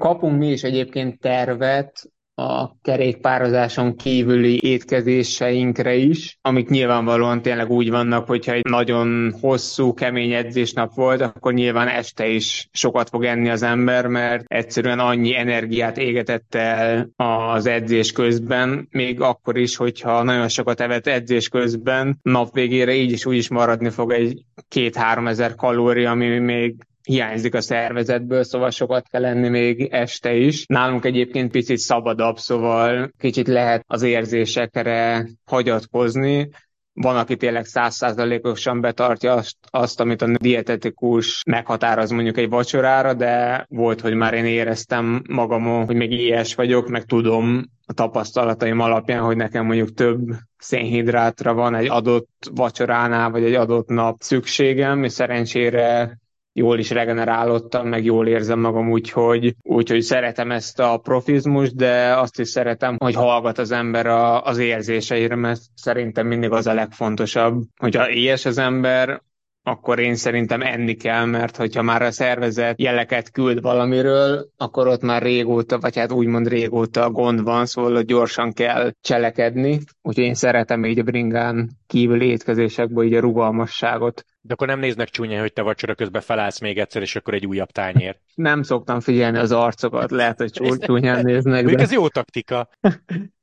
[0.00, 8.26] Kapunk mi is egyébként tervet, a kerékpározáson kívüli étkezéseinkre is, amik nyilvánvalóan tényleg úgy vannak,
[8.26, 13.62] hogyha egy nagyon hosszú, kemény edzésnap volt, akkor nyilván este is sokat fog enni az
[13.62, 20.48] ember, mert egyszerűen annyi energiát égetett el az edzés közben, még akkor is, hogyha nagyon
[20.48, 25.54] sokat evett edzés közben, nap végére így is úgy is maradni fog egy két-három ezer
[25.54, 26.74] kalória, ami még
[27.06, 30.64] hiányzik a szervezetből, szóval sokat kell lenni még este is.
[30.66, 36.48] Nálunk egyébként picit szabadabb, szóval kicsit lehet az érzésekre hagyatkozni,
[36.92, 43.64] van, aki tényleg százszázalékosan betartja azt, azt, amit a dietetikus meghatároz mondjuk egy vacsorára, de
[43.68, 49.22] volt, hogy már én éreztem magamon, hogy még ilyes vagyok, meg tudom a tapasztalataim alapján,
[49.22, 50.20] hogy nekem mondjuk több
[50.58, 56.18] szénhidrátra van egy adott vacsoránál, vagy egy adott nap szükségem, és szerencsére
[56.56, 62.40] jól is regenerálódtam, meg jól érzem magam, úgyhogy, úgyhogy szeretem ezt a profizmust, de azt
[62.40, 67.62] is szeretem, hogy hallgat az ember a, az érzéseire, mert szerintem mindig az a legfontosabb,
[67.76, 69.22] hogyha ilyes az ember,
[69.68, 75.02] akkor én szerintem enni kell, mert hogyha már a szervezet jeleket küld valamiről, akkor ott
[75.02, 79.80] már régóta, vagy hát úgymond régóta gond van, szóval hogy gyorsan kell cselekedni.
[80.02, 84.24] Úgyhogy én szeretem így a bringán kívül étkezésekből így a rugalmasságot.
[84.40, 87.46] De akkor nem néznek csúnya, hogy te vacsora közben felállsz még egyszer, és akkor egy
[87.46, 88.16] újabb tányér.
[88.34, 91.64] Nem szoktam figyelni az arcokat, lehet, hogy csú, csúnyán néznek.
[91.64, 91.82] De...
[91.82, 92.68] ez jó taktika.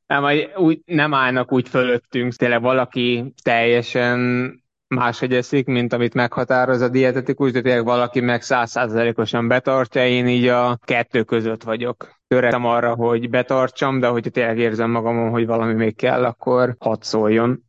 [0.07, 0.23] Nem,
[0.55, 4.61] úgy, nem állnak úgy fölöttünk, tényleg valaki teljesen
[4.93, 10.47] máshogy eszik, mint amit meghatároz a dietetikus, de tényleg valaki meg százszázalékosan betartja, én így
[10.47, 12.21] a kettő között vagyok.
[12.27, 17.01] Törekszem arra, hogy betartsam, de hogyha tényleg érzem magamon, hogy valami még kell, akkor hadd
[17.01, 17.63] szóljon.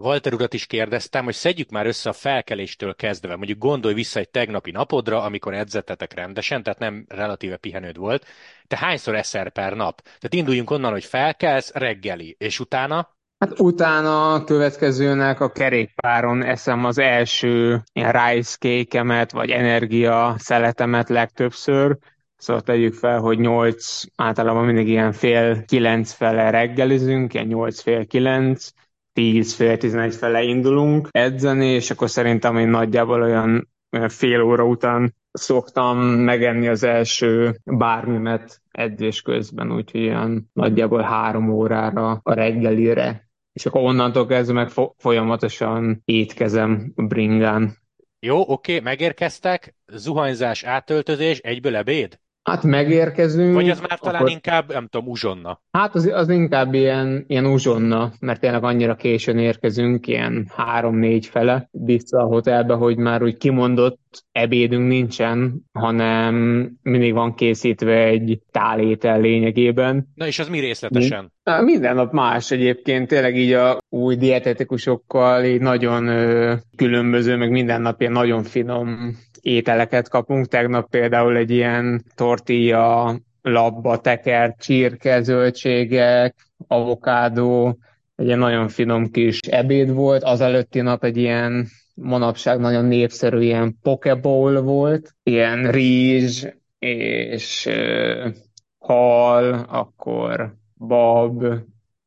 [0.00, 3.36] Walter urat is kérdeztem, hogy szedjük már össze a felkeléstől kezdve.
[3.36, 8.26] Mondjuk gondolj vissza egy tegnapi napodra, amikor edzettetek rendesen, tehát nem relatíve pihenőd volt.
[8.66, 10.00] Te hányszor eszel per nap?
[10.00, 13.17] Tehát induljunk onnan, hogy felkelsz, reggeli, és utána?
[13.38, 21.08] Hát utána a következőnek a kerékpáron eszem az első ilyen rice cake vagy energia szeletemet
[21.08, 21.98] legtöbbször.
[22.36, 28.06] Szóval tegyük fel, hogy 8, általában mindig ilyen fél kilenc fele reggelizünk, ilyen 8 fél
[28.06, 28.70] kilenc,
[29.12, 34.64] 10 fél 11 fele indulunk edzeni, és akkor szerintem én nagyjából olyan, olyan fél óra
[34.64, 43.27] után szoktam megenni az első bármimet edzés közben, úgyhogy ilyen nagyjából három órára a reggelire
[43.58, 47.76] és akkor onnantól kezdve meg folyamatosan étkezem bringán.
[48.20, 52.20] Jó, oké, megérkeztek, zuhanyzás, átöltözés, egyből ebéd?
[52.48, 53.54] Hát megérkezünk.
[53.54, 54.30] Vagy az már talán akkor...
[54.30, 55.60] inkább, nem tudom, uzsonna?
[55.70, 61.68] Hát az, az inkább ilyen, ilyen uzsonna, mert tényleg annyira későn érkezünk, ilyen három-négy fele
[61.70, 66.34] vissza a hotelbe, hogy már úgy kimondott ebédünk nincsen, hanem
[66.82, 70.08] mindig van készítve egy tálétel lényegében.
[70.14, 71.32] Na és az mi részletesen?
[71.64, 77.80] Minden nap más egyébként, tényleg így a új dietetikusokkal így nagyon ö, különböző, meg minden
[77.80, 79.16] nap ilyen nagyon finom
[79.48, 80.46] ételeket kapunk.
[80.46, 86.34] Tegnap például egy ilyen tortilla labba tekert csirke, zöldségek,
[86.66, 87.78] avokádó,
[88.16, 90.22] egy ilyen nagyon finom kis ebéd volt.
[90.22, 96.44] Az előtti nap egy ilyen manapság nagyon népszerű ilyen pokeball volt, ilyen rizs
[96.78, 98.34] és uh,
[98.78, 101.44] hal, akkor bab,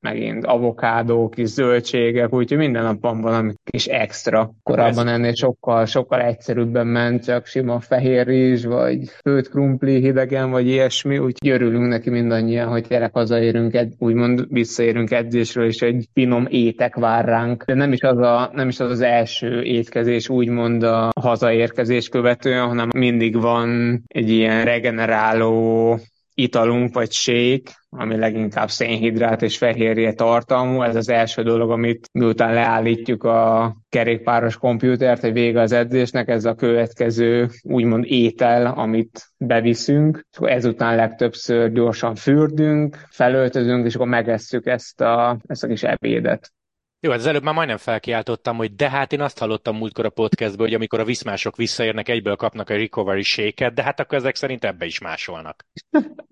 [0.02, 4.52] megint avokádó, kis zöldségek, úgyhogy minden nap van valami kis extra.
[4.64, 5.14] Korábban Ez...
[5.14, 11.18] ennél sokkal, sokkal egyszerűbben ment, csak sima fehér rizs, vagy főtt krumpli hidegen, vagy ilyesmi,
[11.18, 16.96] úgyhogy örülünk neki mindannyian, hogy tényleg hazaérünk, ed- úgymond visszaérünk edzésről, és egy finom étek
[16.96, 17.64] vár ránk.
[17.64, 22.68] De nem is az a, nem is az, az első étkezés, úgymond a hazaérkezés követően,
[22.68, 26.00] hanem mindig van egy ilyen regeneráló
[26.41, 30.82] italunk vagy shake, ami leginkább szénhidrát és fehérje tartalmú.
[30.82, 36.45] Ez az első dolog, amit miután leállítjuk a kerékpáros komputert, hogy vége az edzésnek, ez
[36.45, 40.25] a következő úgymond étel, amit beviszünk.
[40.32, 46.51] És ezután legtöbbször gyorsan fürdünk, felöltözünk, és akkor megesszük ezt a, ezt a kis ebédet.
[47.04, 50.10] Jó, hát az előbb már majdnem felkiáltottam, hogy de hát én azt hallottam múltkor a
[50.10, 54.36] podcastből, hogy amikor a viszmások visszaérnek, egyből kapnak a recovery shake de hát akkor ezek
[54.36, 55.66] szerint ebbe is másolnak.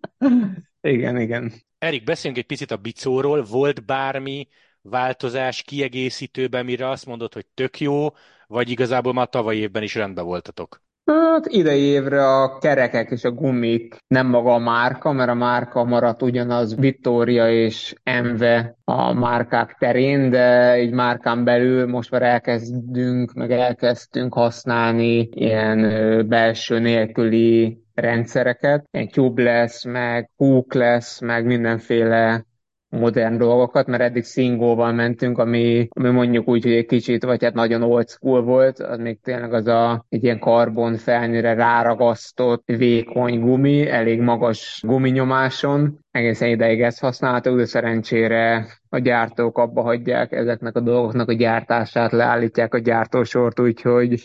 [0.82, 1.54] igen, igen.
[1.78, 3.44] Erik, beszéljünk egy picit a bicóról.
[3.44, 4.48] Volt bármi
[4.82, 8.08] változás kiegészítőben, mire azt mondod, hogy tök jó,
[8.48, 10.82] vagy igazából már tavaly évben is rendben voltatok?
[11.10, 15.84] Hát idei évre a kerekek és a gumik nem maga a márka, mert a márka
[15.84, 23.34] maradt ugyanaz Victoria és Enve a márkák terén, de egy márkán belül most már elkezdünk,
[23.34, 25.80] meg elkezdtünk használni ilyen
[26.28, 32.44] belső nélküli rendszereket, ilyen tubeless, meg hookless, meg mindenféle
[32.90, 37.54] modern dolgokat, mert eddig szingóval mentünk, ami, ami mondjuk úgy, hogy egy kicsit, vagy hát
[37.54, 43.40] nagyon old school volt, az még tényleg az a egy ilyen karbon felnyire ráragasztott, vékony
[43.40, 50.76] gumi, elég magas guminyomáson, egészen ideig ezt használtuk, de szerencsére a gyártók abba hagyják ezeknek
[50.76, 54.24] a dolgoknak a gyártását, leállítják a gyártósort, úgyhogy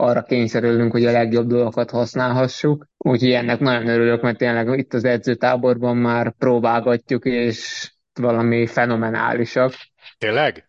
[0.00, 2.86] arra kényszerülünk, hogy a legjobb dolgokat használhassuk.
[2.98, 9.72] Úgyhogy ennek nagyon örülök, mert tényleg itt az edzőtáborban már próbálgatjuk, és valami fenomenálisak.
[10.18, 10.68] Tényleg?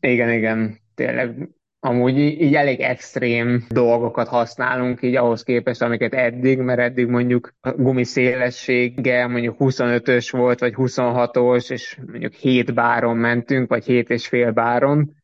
[0.00, 1.48] Igen, igen, tényleg.
[1.80, 7.70] Amúgy így elég extrém dolgokat használunk így ahhoz képest, amiket eddig, mert eddig mondjuk a
[7.70, 14.26] gumi szélessége mondjuk 25-ös volt, vagy 26-os, és mondjuk 7 báron mentünk, vagy 7 és
[14.26, 15.14] fél báron.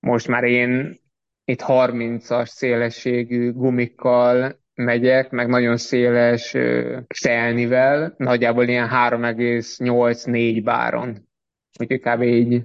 [0.00, 1.02] Most már én
[1.44, 6.56] itt 30-as szélességű gumikkal megyek, meg nagyon széles
[7.08, 11.28] szelnivel, nagyjából ilyen 3,8-4 báron.
[11.80, 12.22] Úgyhogy kb.
[12.22, 12.62] így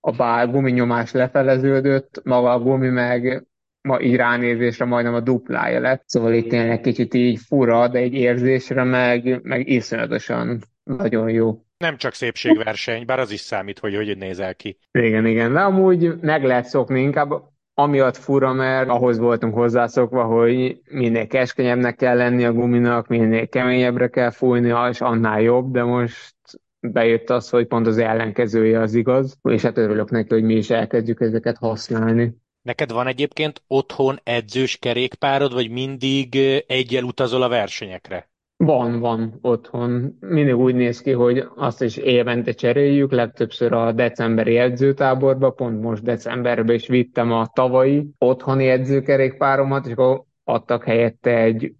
[0.00, 3.46] a bár guminyomás lefeleződött, maga a gumi meg
[3.88, 6.02] ma így ránézésre majdnem a duplája lett.
[6.06, 11.62] Szóval itt tényleg kicsit így fura, de egy érzésre meg, meg iszonyatosan nagyon jó.
[11.76, 14.78] Nem csak szépségverseny, bár az is számít, hogy hogy nézel ki.
[14.90, 17.32] Igen, igen, de amúgy meg lehet szokni, inkább
[17.78, 24.08] amiatt fura, mert ahhoz voltunk hozzászokva, hogy minél keskenyebbnek kell lenni a guminak, minél keményebbre
[24.08, 26.34] kell fújni, és annál jobb, de most
[26.80, 30.70] bejött az, hogy pont az ellenkezője az igaz, és hát örülök neki, hogy mi is
[30.70, 32.36] elkezdjük ezeket használni.
[32.62, 36.36] Neked van egyébként otthon edzős kerékpárod, vagy mindig
[36.66, 38.30] egyel utazol a versenyekre?
[38.64, 40.16] Van, van otthon.
[40.20, 46.02] Mindig úgy néz ki, hogy azt is évente cseréljük, legtöbbször a decemberi edzőtáborba, pont most
[46.02, 51.74] decemberben is vittem a tavalyi otthoni edzőkerékpáromat, és akkor adtak helyette egy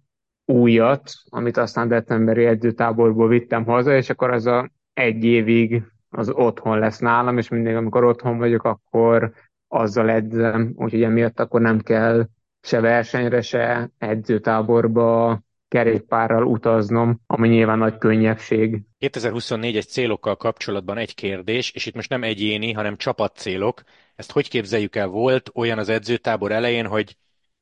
[0.45, 6.79] újat, amit aztán decemberi edzőtáborból vittem haza, és akkor az a egy évig az otthon
[6.79, 9.31] lesz nálam, és mindig, amikor otthon vagyok, akkor
[9.67, 12.27] azzal edzem, úgyhogy emiatt akkor nem kell
[12.61, 15.39] se versenyre, se edzőtáborba
[15.69, 18.81] kerékpárral utaznom, ami nyilván nagy könnyebbség.
[18.99, 23.81] 2024-es célokkal kapcsolatban egy kérdés, és itt most nem egyéni, hanem csapatcélok.
[24.15, 25.07] Ezt hogy képzeljük el?
[25.07, 27.17] Volt olyan az edzőtábor elején, hogy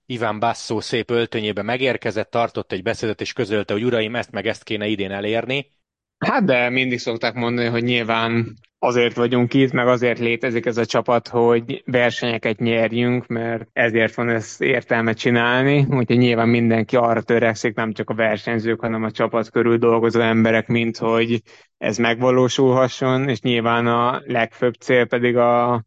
[0.05, 4.63] Iván Basszó szép öltönyébe megérkezett, tartott egy beszédet és közölte, hogy uraim, ezt meg ezt
[4.63, 5.75] kéne idén elérni,
[6.17, 10.85] Hát de mindig szokták mondani, hogy nyilván azért vagyunk itt, meg azért létezik ez a
[10.85, 17.75] csapat, hogy versenyeket nyerjünk, mert ezért van ezt értelme csinálni, úgyhogy nyilván mindenki arra törekszik,
[17.75, 21.41] nem csak a versenyzők, hanem a csapat körül dolgozó emberek, mint hogy
[21.77, 25.83] ez megvalósulhasson, és nyilván a legfőbb cél pedig a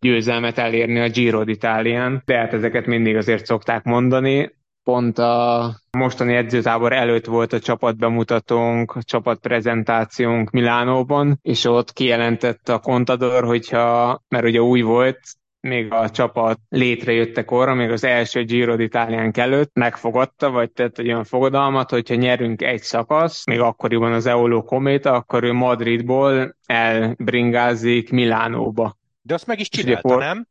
[0.00, 4.54] győzelmet elérni a Giro d'Italián, de hát ezeket mindig azért szokták mondani,
[4.86, 12.78] pont a mostani edzőtábor előtt volt a csapatbemutatónk, a csapatprezentációnk Milánóban, és ott kijelentette a
[12.78, 15.20] kontador, hogyha, mert ugye új volt,
[15.60, 21.24] még a csapat létrejöttekor, még az első Giro d'Italiánk előtt megfogadta, vagy tett egy olyan
[21.24, 28.96] fogadalmat, hogyha nyerünk egy szakasz, még akkoriban az Eolo Kométa, akkor ő Madridból elbringázik Milánóba.
[29.22, 30.46] De azt meg is csinálta, nem?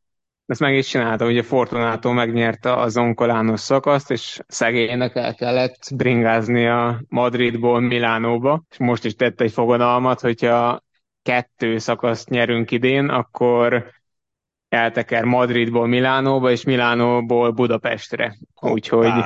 [0.45, 6.67] Ezt meg is csinálta, ugye Fortunato megnyerte az onkolános szakaszt, és szegénynek el kellett bringázni
[6.67, 10.83] a Madridból Milánóba, és most is tette egy fogadalmat, hogyha
[11.21, 13.91] kettő szakaszt nyerünk idén, akkor
[14.69, 18.37] elteker Madridból Milánóba, és Milánóból Budapestre.
[18.61, 19.23] Úgyhogy...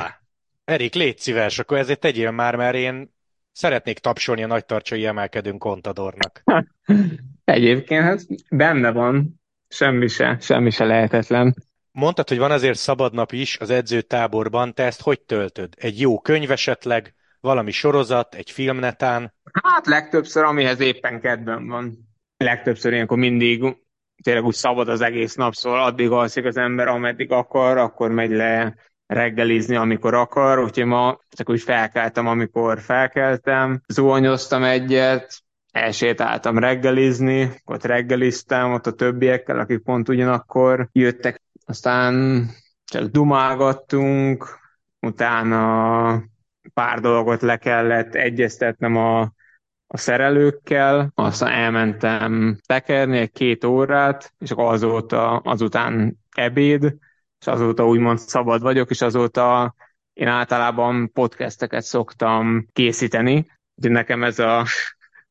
[0.64, 3.14] Erik, légy szíves, akkor ezért tegyél már, mert én
[3.52, 6.44] szeretnék tapsolni a nagytartsai emelkedőn kontadornak.
[7.44, 9.39] Egyébként hát benne van,
[9.70, 11.56] Semmi se, semmi se lehetetlen.
[11.92, 15.74] Mondtad, hogy van azért szabadnap is az edzőtáborban, te ezt hogy töltöd?
[15.78, 19.34] Egy jó könyv esetleg, valami sorozat, egy filmnetán?
[19.64, 21.98] Hát legtöbbször, amihez éppen kedvem van.
[22.38, 23.78] Legtöbbször ilyenkor mindig
[24.24, 28.32] tényleg úgy szabad az egész nap, szóval addig alszik az ember, ameddig akar, akkor megy
[28.32, 37.52] le reggelizni, amikor akar, úgyhogy ma csak úgy felkeltem, amikor felkeltem, zuhanyoztam egyet, elsétáltam reggelizni,
[37.66, 42.46] ott reggeliztem, ott a többiekkel, akik pont ugyanakkor jöttek, aztán
[42.86, 44.60] csak dumálgattunk,
[45.00, 46.24] utána
[46.74, 49.22] pár dolgot le kellett egyeztetnem a,
[49.88, 56.96] a szerelőkkel, aztán elmentem tekerni egy két órát, és akkor azóta, azután ebéd,
[57.40, 59.76] és azóta úgymond szabad vagyok, és azóta
[60.14, 64.66] én általában podcasteket szoktam készíteni, úgyhogy nekem ez a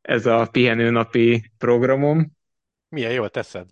[0.09, 2.33] ez a pihenőnapi programom.
[2.89, 3.67] Milyen jól teszed?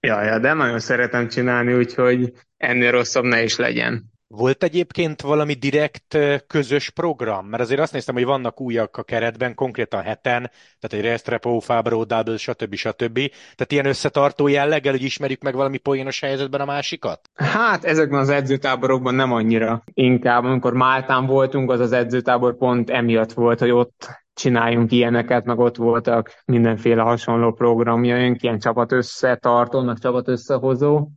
[0.00, 4.04] Ja, ja, de nagyon szeretem csinálni, úgyhogy ennél rosszabb ne is legyen.
[4.28, 7.46] Volt egyébként valami direkt közös program?
[7.46, 11.58] Mert azért azt néztem, hogy vannak újak a keretben, konkrétan heten, tehát egy Rest Repo,
[11.58, 12.74] Fabro, Double, stb.
[12.74, 13.14] stb.
[13.54, 17.30] Tehát ilyen összetartó jelleggel, hogy ismerjük meg valami poénos helyzetben a másikat?
[17.34, 19.82] Hát ezekben az edzőtáborokban nem annyira.
[19.92, 25.58] Inkább amikor Máltán voltunk, az az edzőtábor pont emiatt volt, hogy ott csináljunk ilyeneket, meg
[25.58, 31.08] ott voltak mindenféle hasonló programjaink, ilyen csapat összetartó, meg csapat összehozó.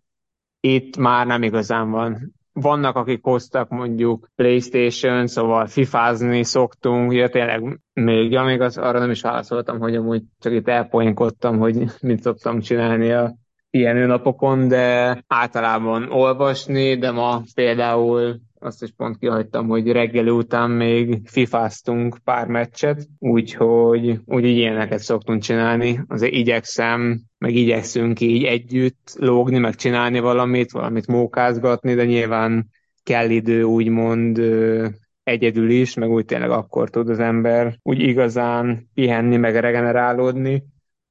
[0.59, 7.80] Itt már nem igazán van vannak, akik hoztak mondjuk Playstation, szóval fifázni szoktunk, ja tényleg
[7.93, 12.22] még, ja, még az, arra nem is válaszoltam, hogy amúgy csak itt elpoinkodtam, hogy mit
[12.22, 13.36] szoktam csinálni a
[13.70, 20.72] ilyen napokon, de általában olvasni, de ma például azt is pont kihagytam, hogy reggeli után
[20.72, 26.03] még fifáztunk pár meccset, úgyhogy úgy ilyeneket szoktunk csinálni.
[26.07, 32.70] Azért igyekszem, meg igyekszünk így együtt lógni, meg csinálni valamit, valamit mókázgatni, de nyilván
[33.03, 34.41] kell idő úgymond
[35.24, 40.64] egyedül is, meg úgy tényleg akkor tud az ember úgy igazán pihenni, meg regenerálódni.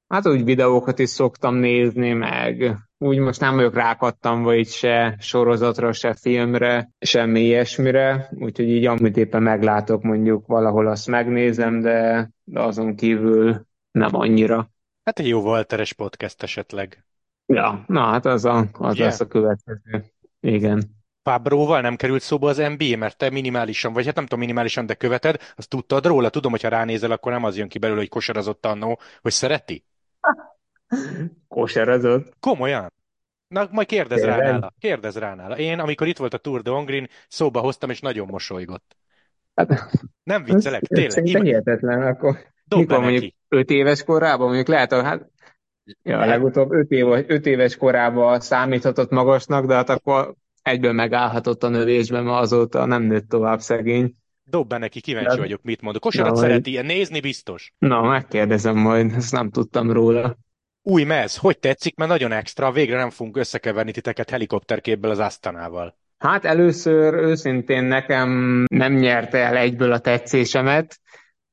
[0.08, 5.92] Hát úgy videókat is szoktam nézni, meg úgy most nem vagyok rákattam, vagy se sorozatra,
[5.92, 12.96] se filmre, semmi ilyesmire, úgyhogy így amit éppen meglátok, mondjuk valahol azt megnézem, de, azon
[12.96, 14.70] kívül nem annyira.
[15.04, 17.04] Hát egy jó Walteres podcast esetleg.
[17.46, 19.08] Ja, na hát az, a, az yeah.
[19.08, 20.04] lesz a következő.
[20.40, 20.96] Igen.
[21.22, 24.94] Fabróval nem került szóba az NBA, mert te minimálisan, vagy hát nem tudom minimálisan, de
[24.94, 26.28] követed, azt tudtad róla?
[26.28, 29.84] Tudom, hogy ha ránézel, akkor nem az jön ki belőle, hogy kosarazott annó, hogy szereti?
[31.48, 32.32] Kosarazott.
[32.40, 32.92] Komolyan?
[33.48, 34.74] Na, majd kérdez rá nála.
[34.78, 35.58] Kérdez rá nála.
[35.58, 38.96] Én, amikor itt volt a Tour de Hongrin, szóba hoztam, és nagyon mosolygott.
[39.54, 39.90] Hát,
[40.22, 41.10] nem viccelek, ez, tényleg.
[41.10, 43.36] Szerintem hihetetlen, akkor Dob mikor mondjuk neki.
[43.48, 45.30] öt éves korában, mondjuk lehet, hogy hát
[46.02, 51.68] ja, legutóbb öt, év, öt éves korában számíthatott magasnak, de hát akkor egyből megállhatott a
[51.68, 54.14] növésben, mert azóta nem nőtt tovább szegény.
[54.44, 55.40] Dob be neki, kíváncsi de...
[55.40, 55.98] vagyok, mit mond.
[55.98, 57.72] Kosarat Na, szereti, nézni biztos.
[57.78, 60.36] Na, megkérdezem majd, ezt nem tudtam róla.
[60.90, 65.98] Új mez, hogy tetszik, mert nagyon extra, végre nem fogunk összekeverni titeket helikopterképből az Asztanával.
[66.18, 68.28] Hát először őszintén nekem
[68.70, 71.00] nem nyerte el egyből a tetszésemet,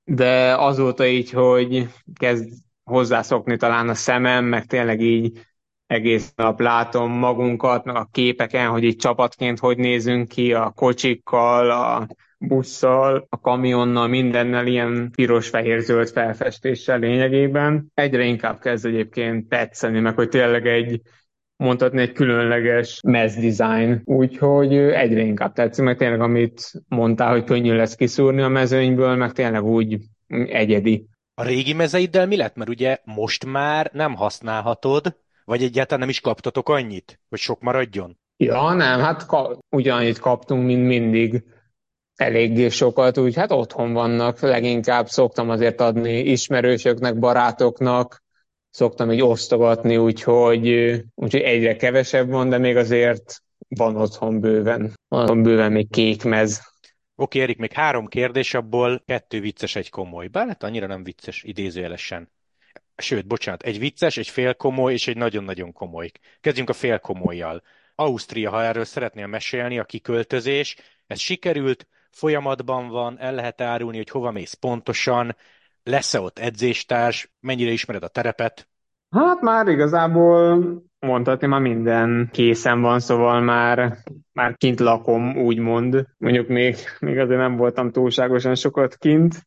[0.04, 1.88] de azóta így, hogy
[2.20, 2.50] kezd
[2.84, 5.42] hozzászokni talán a szemem, meg tényleg így
[5.88, 11.72] egész nap látom magunkat, meg a képeken, hogy így csapatként hogy nézünk ki a kocsikkal,
[11.72, 12.08] a
[12.38, 17.92] busszal, a kamionnal, mindennel ilyen piros-fehér-zöld felfestéssel lényegében.
[17.94, 21.02] Egyre inkább kezd egyébként tetszeni, meg hogy tényleg egy
[21.58, 27.76] mondhatni egy különleges mez design, úgyhogy egyre inkább tetszik, meg tényleg amit mondtál, hogy könnyű
[27.76, 29.98] lesz kiszúrni a mezőnyből, meg tényleg úgy
[30.48, 31.08] egyedi.
[31.34, 32.56] A régi mezeiddel mi lett?
[32.56, 38.18] Mert ugye most már nem használhatod, vagy egyáltalán nem is kaptatok annyit, hogy sok maradjon?
[38.38, 41.44] Ja, nem, hát ka- ugyanannyit kaptunk, mint mindig
[42.16, 48.24] eléggé sokat, úgy hát otthon vannak, leginkább szoktam azért adni ismerősöknek, barátoknak,
[48.70, 50.68] szoktam így osztogatni, úgyhogy,
[51.16, 54.94] úgyhogy egyre kevesebb van, de még azért van otthon bőven.
[55.08, 56.74] Van otthon bőven még kék mez.
[57.16, 60.28] Oké, Erik, még három kérdés, abból kettő vicces, egy komoly.
[60.28, 62.32] Bár hát annyira nem vicces, idézőjelesen.
[62.98, 66.12] Sőt, bocsánat, egy vicces, egy fél komoly és egy nagyon-nagyon komoly.
[66.42, 67.62] Kezdjünk a fél komolyjal.
[67.96, 70.76] Ausztria, ha erről szeretnél mesélni, a kiköltözés,
[71.08, 75.36] ez sikerült, folyamatban van, el lehet árulni, hogy hova mész pontosan,
[75.84, 78.68] lesz-e ott edzéstárs, mennyire ismered a terepet?
[79.10, 83.98] Hát már igazából mondhatni, már minden készen van, szóval már,
[84.34, 86.06] már kint lakom, úgymond.
[86.18, 89.46] Mondjuk még, még azért nem voltam túlságosan sokat kint,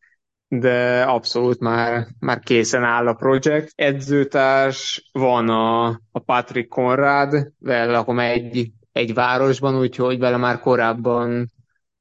[0.48, 3.72] de abszolút már, már készen áll a projekt.
[3.74, 11.50] Edzőtárs van a, a Patrick Conrad, vele lakom egy, egy városban, úgyhogy vele már korábban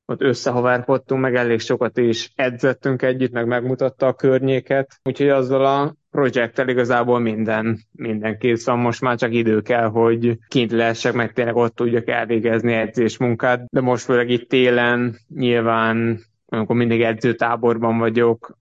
[0.10, 5.96] ott összehavárkodtunk, meg elég sokat is edzettünk együtt, meg megmutatta a környéket, úgyhogy azzal a
[6.12, 11.34] projekttel igazából minden, minden kész van, most már csak idő kell, hogy kint lehessek, meg
[11.34, 18.58] tényleg ott tudjak elvégezni edzésmunkát, de most főleg itt télen nyilván, amikor mindig edzőtáborban vagyok,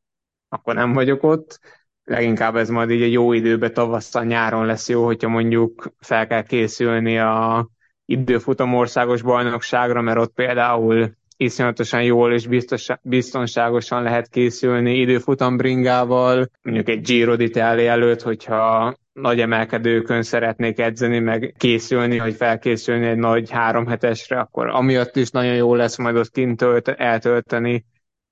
[0.48, 1.60] akkor nem vagyok ott,
[2.04, 6.42] leginkább ez majd így a jó időben, tavasszal, nyáron lesz jó, hogyha mondjuk fel kell
[6.42, 7.68] készülni a
[8.04, 16.46] időfutam országos bajnokságra, mert ott például iszonyatosan jól és biztos, biztonságosan lehet készülni időfutam bringával,
[16.62, 23.18] mondjuk egy Giro d'Italia előtt, hogyha nagy emelkedőkön szeretnék edzeni, meg készülni, hogy felkészülni egy
[23.18, 27.84] nagy három hetesre, akkor amiatt is nagyon jó lesz majd ott kint tölt, eltölteni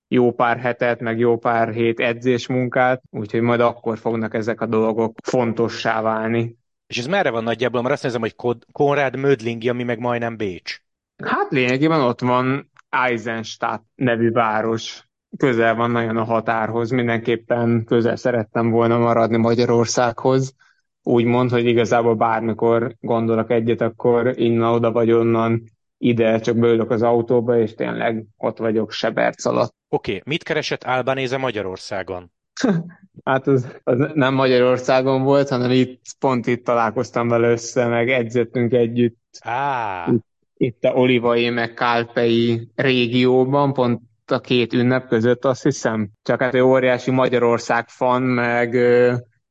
[0.09, 5.15] jó pár hetet, meg jó pár hét edzésmunkát, úgyhogy majd akkor fognak ezek a dolgok
[5.23, 6.57] fontossá válni.
[6.87, 7.83] És ez merre van nagyjából?
[7.83, 8.35] Mert azt nézem, hogy
[8.73, 10.79] Konrád Mödlingi, ami meg majdnem Bécs.
[11.25, 15.09] Hát lényegében ott van Eisenstadt nevű város.
[15.37, 20.55] Közel van nagyon a határhoz, mindenképpen közel szerettem volna maradni Magyarországhoz.
[21.03, 25.63] Úgy mond, hogy igazából bármikor gondolok egyet, akkor innen-oda vagy onnan
[25.99, 29.75] ide, csak beülök az autóba, és tényleg ott vagyok Seberc alatt.
[29.89, 30.23] Oké, okay.
[30.25, 32.33] mit keresett Albanéze Magyarországon?
[33.25, 38.73] Hát az, az nem Magyarországon volt, hanem itt, pont itt találkoztam vele össze, meg edzettünk
[38.73, 39.19] együtt.
[39.41, 40.07] Á.
[40.13, 40.25] Itt,
[40.65, 46.11] itt a Olivai meg Kálpei régióban, pont a két ünnep között, azt hiszem.
[46.23, 48.77] Csak hát ő óriási Magyarország fan, meg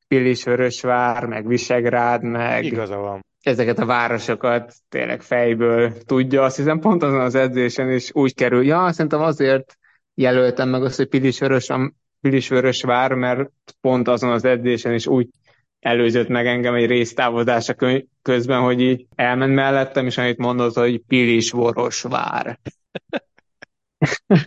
[0.07, 3.25] Pilisvörösvár, meg Visegrád, meg Igaza van.
[3.41, 6.43] ezeket a városokat tényleg fejből tudja.
[6.43, 8.63] Azt hiszem pont azon az edzésen is úgy kerül.
[8.65, 9.77] Ja, szerintem azért
[10.13, 11.07] jelöltem meg azt, hogy
[12.21, 13.49] Pilisvörösvár, mert
[13.81, 15.27] pont azon az edzésen is úgy
[15.83, 17.75] előzött meg engem egy résztávozása
[18.21, 22.59] közben, hogy így elment mellettem, és annyit mondott, hogy Pilisvorosvár.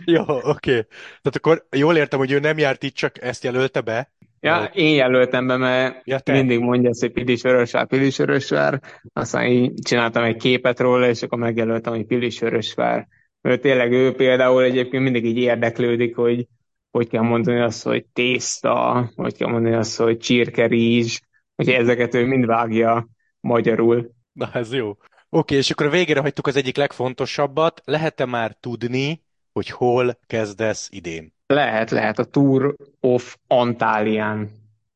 [0.05, 0.41] Jó, oké.
[0.41, 0.85] Okay.
[1.21, 4.11] Tehát akkor jól értem, hogy ő nem járt itt, csak ezt jelölte be?
[4.39, 4.69] Ja, Vagy...
[4.73, 6.31] én jelöltem be, mert ja, te.
[6.31, 8.81] mindig mondja hogy Pilisvörösvár, Pilisvörösvár,
[9.13, 13.07] aztán így csináltam egy képet róla, és akkor megjelöltem, hogy Pilisvörösvár.
[13.41, 16.47] Mert tényleg ő például egyébként mindig így érdeklődik, hogy
[16.91, 21.21] hogy kell mondani azt, hogy tészta, hogy kell mondani azt, hogy csirkerízs,
[21.57, 23.07] hogy ezeket ő mind vágja
[23.39, 24.11] magyarul.
[24.31, 24.97] Na ez jó.
[25.29, 27.81] Oké, és akkor a végére hagytuk az egyik legfontosabbat.
[27.85, 31.33] Lehet-e már tudni, hogy hol kezdesz idén?
[31.47, 32.19] Lehet, lehet.
[32.19, 34.49] A Tour of Antálián.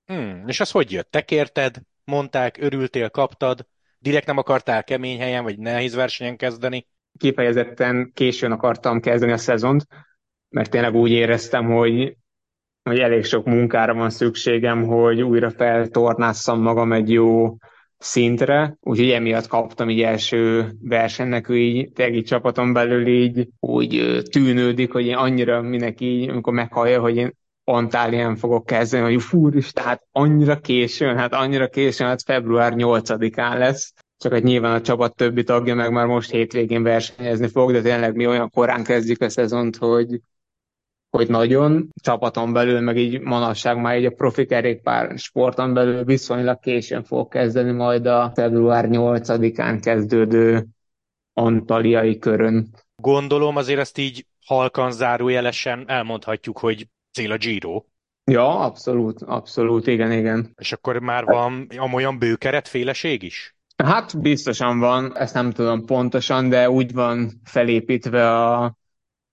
[0.06, 1.12] Hmm, és az hogy jött?
[1.12, 3.68] Te kérted, mondták, örültél, kaptad,
[4.00, 6.88] direkt nem akartál kemény helyen, vagy nehéz versenyen kezdeni?
[7.18, 9.88] Kifejezetten későn akartam kezdeni a szezont,
[10.50, 12.18] mert tényleg úgy éreztem, hogy,
[12.84, 17.58] hogy elég sok munkára van szükségem, hogy újra feltornásszam magam egy jó
[17.98, 25.06] szintre, úgyhogy emiatt kaptam így első versenynek, így így csapaton belül így úgy tűnődik, hogy
[25.06, 30.60] én annyira mindenki, amikor meghallja, hogy én Antálián fogok kezdeni, hogy fúr is, tehát annyira
[30.60, 35.76] későn, hát annyira későn, hát február 8-án lesz, csak hogy nyilván a csapat többi tagja
[35.76, 40.20] meg már most hétvégén versenyezni fog, de tényleg mi olyan korán kezdjük a szezont, hogy
[41.12, 46.60] hogy nagyon csapaton belül, meg így manapság már egy a profi kerékpár sporton belül viszonylag
[46.60, 50.68] későn fog kezdeni majd a február 8-án kezdődő
[51.34, 52.70] antaliai körön.
[52.96, 57.84] Gondolom azért ezt így halkan zárójelesen elmondhatjuk, hogy cél a Giro.
[58.24, 60.54] Ja, abszolút, abszolút, igen, igen.
[60.58, 63.56] És akkor már van amolyan bőkeretféleség is?
[63.84, 68.64] Hát biztosan van, ezt nem tudom pontosan, de úgy van felépítve a,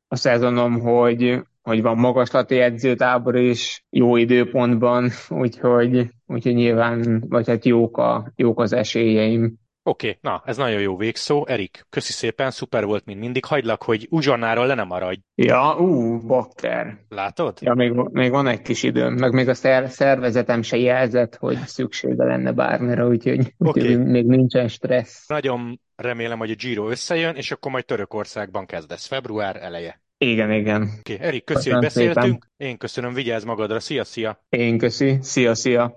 [0.08, 7.64] a szezonom, hogy hogy van magaslati edzőtábor is jó időpontban, úgyhogy, úgyhogy nyilván, vagy hát
[7.64, 9.54] jók, a, jók az esélyeim.
[9.82, 11.46] Oké, okay, na, ez nagyon jó végszó.
[11.46, 13.44] Erik, köszi szépen, szuper volt, mint mindig.
[13.44, 15.20] Hagylak, hogy uzsonnáról le nem maradj.
[15.34, 16.98] Ja, ú, bakker.
[17.08, 17.58] Látod?
[17.60, 21.56] Ja, még, még van egy kis időm, meg még a szer- szervezetem se jelzett, hogy
[21.56, 23.82] szüksége lenne bármire, úgyhogy, okay.
[23.82, 25.28] úgyhogy még nincsen stressz.
[25.28, 29.06] Nagyon remélem, hogy a Giro összejön, és akkor majd Törökországban kezdesz.
[29.06, 30.00] Február eleje.
[30.18, 30.90] Igen, igen.
[30.98, 31.16] Okay.
[31.20, 32.24] Erik, köszi, hogy beszéltünk.
[32.24, 32.68] Szépen.
[32.68, 33.80] Én köszönöm, vigyázz magadra.
[33.80, 34.44] Szia, szia.
[34.48, 35.18] Én köszi.
[35.22, 35.94] Szia, szia.